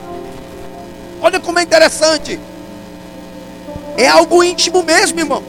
[1.21, 2.39] Olha como é interessante.
[3.95, 5.43] É algo íntimo mesmo, irmão.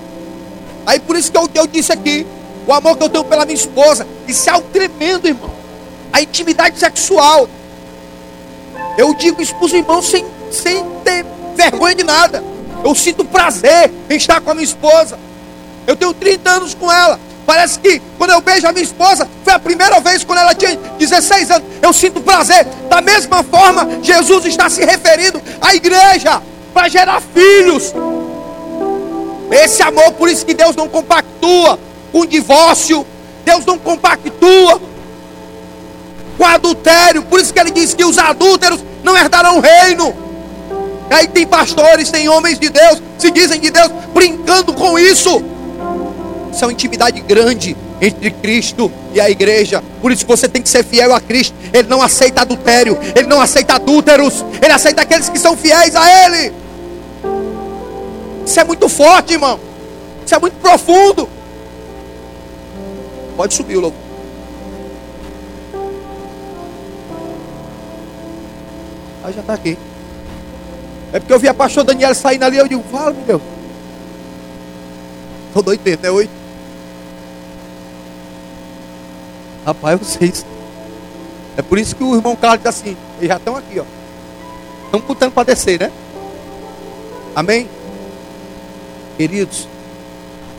[0.84, 2.26] Aí por isso que eu, eu disse aqui,
[2.66, 5.50] o amor que eu tenho pela minha esposa, isso é algo tremendo, irmão.
[6.12, 7.48] A intimidade sexual.
[8.98, 11.24] Eu digo isso para os irmãos sem, sem ter
[11.56, 12.44] vergonha de nada.
[12.84, 15.18] Eu sinto prazer em estar com a minha esposa.
[15.86, 17.27] Eu tenho 30 anos com ela.
[17.48, 20.76] Parece que quando eu beijo a minha esposa, foi a primeira vez quando ela tinha
[20.98, 21.66] 16 anos.
[21.80, 22.66] Eu sinto prazer.
[22.90, 26.42] Da mesma forma, Jesus está se referindo à igreja
[26.74, 27.94] para gerar filhos.
[29.50, 31.80] Esse amor, por isso que Deus não compactua
[32.12, 33.06] com divórcio.
[33.46, 34.78] Deus não compactua
[36.36, 37.22] com adultério.
[37.22, 40.14] Por isso que ele diz que os adúlteros não herdarão o reino.
[41.10, 45.42] Aí tem pastores, tem homens de Deus, se dizem de Deus, brincando com isso.
[46.52, 49.82] Isso é uma intimidade grande entre Cristo e a igreja.
[50.00, 51.54] Por isso você tem que ser fiel a Cristo.
[51.72, 56.26] Ele não aceita adultério, ele não aceita adúlteros, ele aceita aqueles que são fiéis a
[56.26, 56.52] Ele.
[58.46, 59.60] Isso é muito forte, irmão.
[60.24, 61.28] Isso é muito profundo.
[63.36, 64.00] Pode subir o louvor.
[69.22, 69.76] Aí já está aqui.
[71.12, 73.42] É porque eu vi a pastor Daniel saindo ali, eu digo, fala, meu Deus.
[75.48, 76.28] Estou doido mesmo, né?
[79.68, 80.46] Rapaz, vocês.
[81.54, 83.84] É por isso que o irmão Carlos diz assim, eles já estão aqui, ó.
[84.86, 85.92] Estão putando para descer, né?
[87.36, 87.68] Amém?
[89.18, 89.68] Queridos,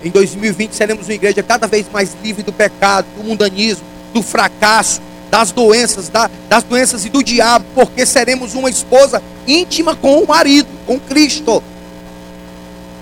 [0.03, 3.84] em 2020 seremos uma igreja cada vez mais livre do pecado, do mundanismo,
[4.14, 5.01] do fracasso,
[5.32, 10.28] das doenças, da, das doenças e do diabo, porque seremos uma esposa íntima com o
[10.28, 11.64] marido, com Cristo.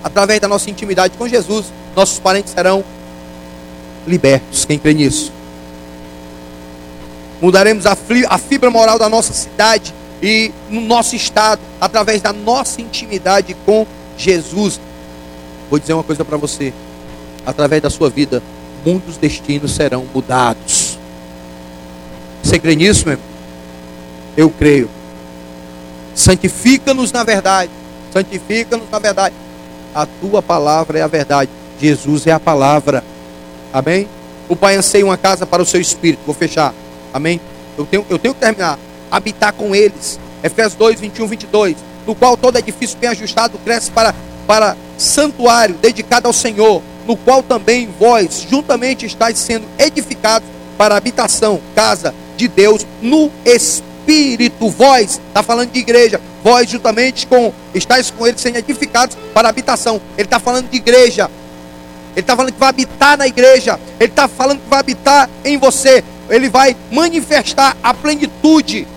[0.01, 2.81] Através da nossa intimidade com Jesus, nossos parentes serão
[4.07, 4.63] libertos.
[4.63, 5.35] Quem crê nisso?
[7.41, 7.95] Mudaremos a,
[8.29, 13.85] a fibra moral da nossa cidade e no nosso estado, através da nossa intimidade com
[14.17, 14.79] Jesus.
[15.69, 16.73] Vou dizer uma coisa para você:
[17.45, 18.41] através da sua vida,
[18.85, 20.97] muitos destinos serão mudados.
[22.43, 23.27] Você crê nisso, meu irmão?
[24.35, 24.89] Eu creio.
[26.15, 27.69] Santifica-nos na verdade.
[28.11, 29.35] Santifica-nos na verdade.
[29.93, 31.51] A tua palavra é a verdade.
[31.79, 33.03] Jesus é a palavra.
[33.71, 34.07] Amém?
[34.49, 36.21] O Pai anseia uma casa para o seu espírito.
[36.25, 36.73] Vou fechar.
[37.17, 37.41] Amém?
[37.75, 38.77] Eu tenho, eu tenho que terminar.
[39.09, 40.19] Habitar com eles.
[40.43, 41.75] Efésios 2, 21, 22.
[42.05, 44.13] No qual todo edifício bem ajustado cresce para,
[44.45, 46.79] para santuário dedicado ao Senhor.
[47.07, 50.47] No qual também vós juntamente estáis sendo edificados
[50.77, 54.69] para habitação, casa de Deus no Espírito.
[54.69, 59.99] Vós, está falando de igreja, vós juntamente com, estáis com ele sendo edificados para habitação.
[60.15, 61.31] Ele está falando de igreja.
[62.11, 63.79] Ele está falando que vai habitar na igreja.
[63.99, 66.03] Ele está falando que vai habitar em você.
[66.29, 68.87] Ele vai manifestar a plenitude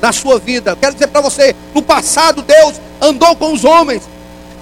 [0.00, 0.76] na sua vida.
[0.76, 4.02] quero dizer para você: no passado, Deus andou com os homens.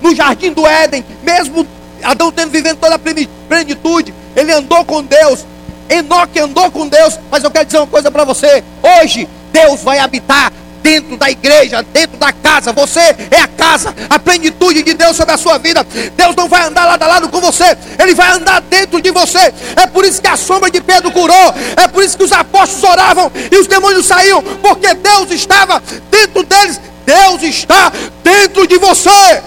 [0.00, 1.66] No jardim do Éden, mesmo
[2.02, 5.44] Adão tendo vivendo toda a plenitude, ele andou com Deus,
[5.88, 9.98] Enoque andou com Deus, mas eu quero dizer uma coisa para você: hoje Deus vai
[9.98, 10.52] habitar
[10.84, 12.70] dentro da igreja, dentro da casa.
[12.72, 15.84] Você é a casa, a plenitude de Deus sobre a sua vida.
[16.14, 19.52] Deus não vai andar lado a lado com você, Ele vai andar dentro de você.
[19.74, 22.84] É por isso que a sombra de Pedro curou, é por isso que os apóstolos
[22.84, 26.78] oravam e os demônios saíam, porque Deus estava dentro deles.
[27.06, 29.42] Deus está dentro de você.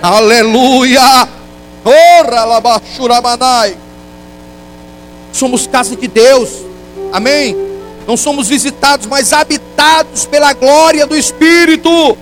[0.00, 1.28] Aleluia!
[1.84, 2.80] Ora.
[5.32, 6.50] Somos casa de Deus.
[7.12, 7.71] Amém?
[8.06, 12.16] Não somos visitados, mas habitados pela glória do Espírito.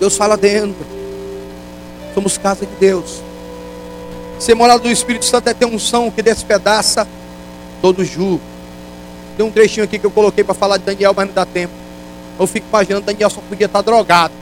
[0.00, 0.84] Deus fala dentro.
[2.14, 3.22] Somos casa de Deus.
[4.38, 7.06] Ser morado do Espírito Santo é ter um som que despedaça
[7.80, 8.40] todo jugo.
[9.36, 11.72] Tem um trechinho aqui que eu coloquei para falar de Daniel, mas não dá tempo.
[12.38, 14.34] Eu fico imaginando, Daniel só podia estar drogado.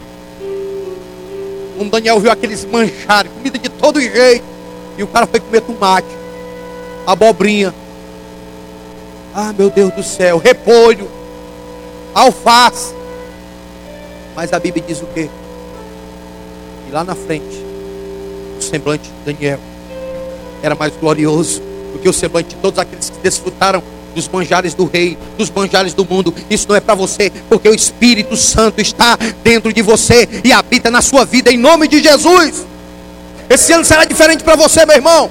[1.77, 4.45] Quando Daniel viu aqueles mancharem, comida de todo jeito.
[4.97, 6.25] E o cara foi comer tomate
[7.07, 7.75] abobrinha.
[9.35, 11.11] Ah, meu Deus do céu, repolho,
[12.15, 12.95] alface.
[14.37, 15.29] Mas a Bíblia diz o quê?
[16.89, 17.65] E lá na frente,
[18.59, 19.59] o semblante de Daniel
[20.63, 21.61] era mais glorioso
[21.93, 23.83] do que o semblante de todos aqueles que desfrutaram
[24.15, 26.33] dos manjares do rei, dos manjares do mundo.
[26.49, 30.91] Isso não é para você, porque o Espírito Santo está dentro de você e habita
[30.91, 32.65] na sua vida em nome de Jesus.
[33.51, 35.29] Esse ano será diferente para você, meu irmão.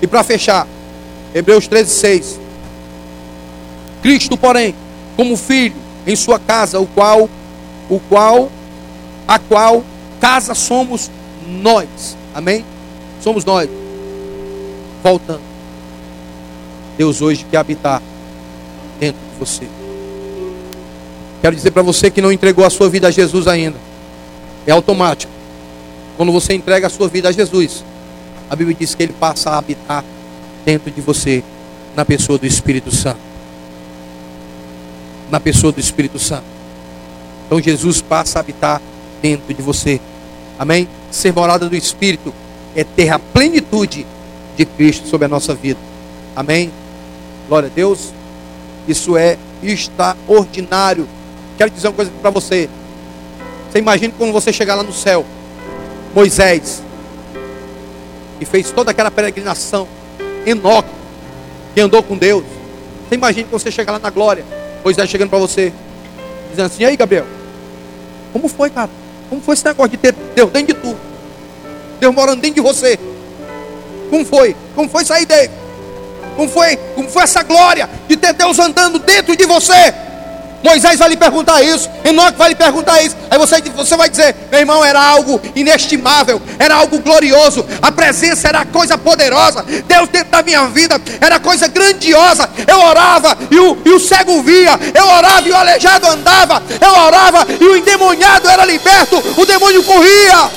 [0.00, 0.68] E para fechar,
[1.34, 2.47] Hebreus 13, 6.
[4.02, 4.74] Cristo, porém,
[5.16, 5.76] como filho
[6.06, 7.28] em sua casa, o qual,
[7.88, 8.50] o qual,
[9.26, 9.84] a qual
[10.20, 11.10] casa somos
[11.46, 12.16] nós.
[12.34, 12.64] Amém?
[13.20, 13.68] Somos nós.
[15.02, 15.40] Voltando.
[16.96, 18.02] Deus hoje quer habitar
[18.98, 19.66] dentro de você.
[21.40, 23.76] Quero dizer para você que não entregou a sua vida a Jesus ainda.
[24.66, 25.32] É automático.
[26.16, 27.84] Quando você entrega a sua vida a Jesus,
[28.50, 30.04] a Bíblia diz que ele passa a habitar
[30.64, 31.44] dentro de você,
[31.94, 33.27] na pessoa do Espírito Santo.
[35.30, 36.44] Na pessoa do Espírito Santo.
[37.46, 38.80] Então Jesus passa a habitar
[39.22, 40.00] dentro de você.
[40.58, 40.88] Amém?
[41.10, 42.32] Ser morada do Espírito
[42.74, 44.06] é ter a plenitude
[44.56, 45.80] de Cristo sobre a nossa vida.
[46.34, 46.70] Amém?
[47.48, 48.12] Glória a Deus.
[48.86, 51.08] Isso é extraordinário.
[51.56, 52.68] Quero dizer uma coisa para você.
[53.70, 55.24] Você imagina quando você chegar lá no céu.
[56.14, 56.82] Moisés,
[58.38, 59.86] que fez toda aquela peregrinação.
[60.46, 60.90] Enoque,
[61.74, 62.44] que andou com Deus.
[63.08, 64.44] Você imagina quando você chegar lá na glória.
[64.84, 65.72] Moisés chegando para você,
[66.50, 67.26] dizendo assim: E aí, Gabriel,
[68.32, 68.90] como foi, cara?
[69.28, 70.96] Como foi esse negócio de ter Deus dentro de tu?
[72.00, 72.98] Deus morando dentro de você.
[74.10, 74.56] Como foi?
[74.74, 75.50] Como foi sair dele?
[76.36, 76.76] Como foi?
[76.94, 79.92] Como foi essa glória de ter Deus andando dentro de você?
[80.62, 83.16] Moisés vai lhe perguntar isso, Enoque vai lhe perguntar isso.
[83.30, 88.48] Aí você, você vai dizer: meu irmão, era algo inestimável, era algo glorioso, a presença
[88.48, 92.48] era coisa poderosa, Deus dentro da minha vida era coisa grandiosa.
[92.66, 96.90] Eu orava e o, e o cego via, eu orava e o aleijado andava, eu
[97.04, 100.50] orava e o endemoniado era liberto, o demônio corria.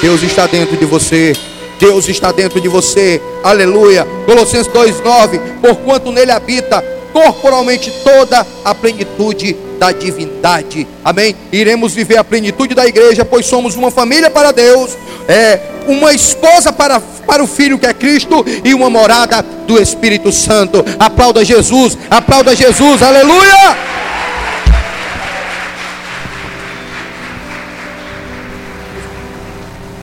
[0.00, 1.34] Deus está dentro de você.
[1.78, 3.20] Deus está dentro de você.
[3.42, 4.06] Aleluia.
[4.24, 6.82] Colossenses 2:9, porquanto nele habita
[7.16, 10.86] corporalmente toda a plenitude da divindade.
[11.02, 11.34] Amém?
[11.50, 14.90] Iremos viver a plenitude da igreja, pois somos uma família para Deus,
[15.26, 15.58] é
[15.88, 20.84] uma esposa para, para o filho que é Cristo e uma morada do Espírito Santo.
[20.98, 23.02] Aplauda Jesus, aplauda Jesus.
[23.02, 23.95] Aleluia!